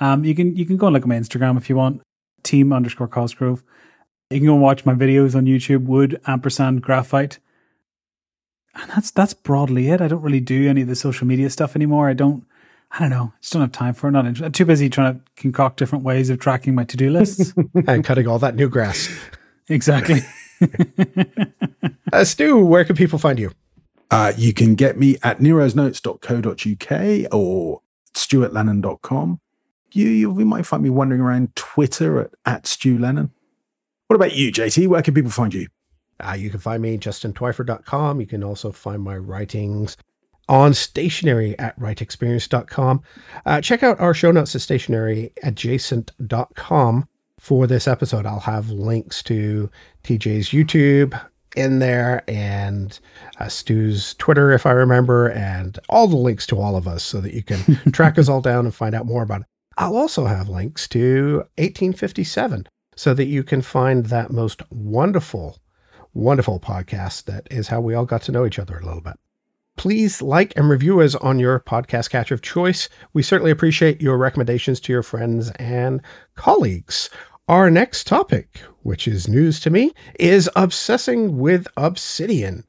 [0.00, 2.02] Um, you can you can go and look at my Instagram if you want,
[2.42, 3.62] team underscore Cosgrove.
[4.30, 7.38] You can go and watch my videos on YouTube, wood ampersand graphite.
[8.74, 10.00] And that's that's broadly it.
[10.00, 12.08] I don't really do any of the social media stuff anymore.
[12.08, 12.44] I don't
[12.92, 13.32] I don't know.
[13.34, 14.12] I just don't have time for it.
[14.12, 17.54] Not I'm too busy trying to concoct different ways of tracking my to do lists
[17.86, 19.08] and cutting all that new grass.
[19.68, 20.20] Exactly.
[22.12, 23.52] uh, Stu, where can people find you?
[24.10, 27.80] Uh, you can get me at nerosnotes.co.uk or
[28.12, 29.40] stuartlennon.com.
[29.92, 33.30] you, you you might find me wandering around Twitter at, at Stu Lennon.
[34.08, 34.88] What about you, JT?
[34.88, 35.68] Where can people find you?
[36.20, 38.20] Uh, you can find me justintwyford.com.
[38.20, 39.96] You can also find my writings
[40.48, 43.02] on stationery at writeexperience.com.
[43.46, 47.08] Uh, check out our show notes at stationeryadjacent.com
[47.38, 48.26] for this episode.
[48.26, 49.70] I'll have links to
[50.04, 51.20] TJ's YouTube
[51.56, 52.98] in there and
[53.40, 57.20] uh, Stu's Twitter, if I remember, and all the links to all of us so
[57.20, 59.46] that you can track us all down and find out more about it.
[59.78, 65.58] I'll also have links to 1857 so that you can find that most wonderful,
[66.14, 69.14] wonderful podcast that is how we all got to know each other a little bit.
[69.76, 72.88] Please like and review us on your podcast catcher of choice.
[73.14, 76.02] We certainly appreciate your recommendations to your friends and
[76.34, 77.08] colleagues.
[77.48, 82.64] Our next topic, which is news to me, is obsessing with obsidian,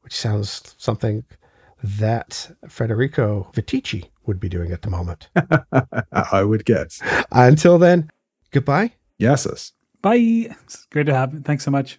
[0.00, 1.24] which sounds something
[1.82, 5.28] that Federico Viticci would be doing at the moment.
[6.12, 7.00] I would guess.
[7.30, 8.10] Until then,
[8.50, 8.92] goodbye.
[9.18, 9.72] Yes, yes.
[10.02, 10.48] Bye.
[10.64, 11.40] It's great to have you.
[11.40, 11.98] Thanks so much.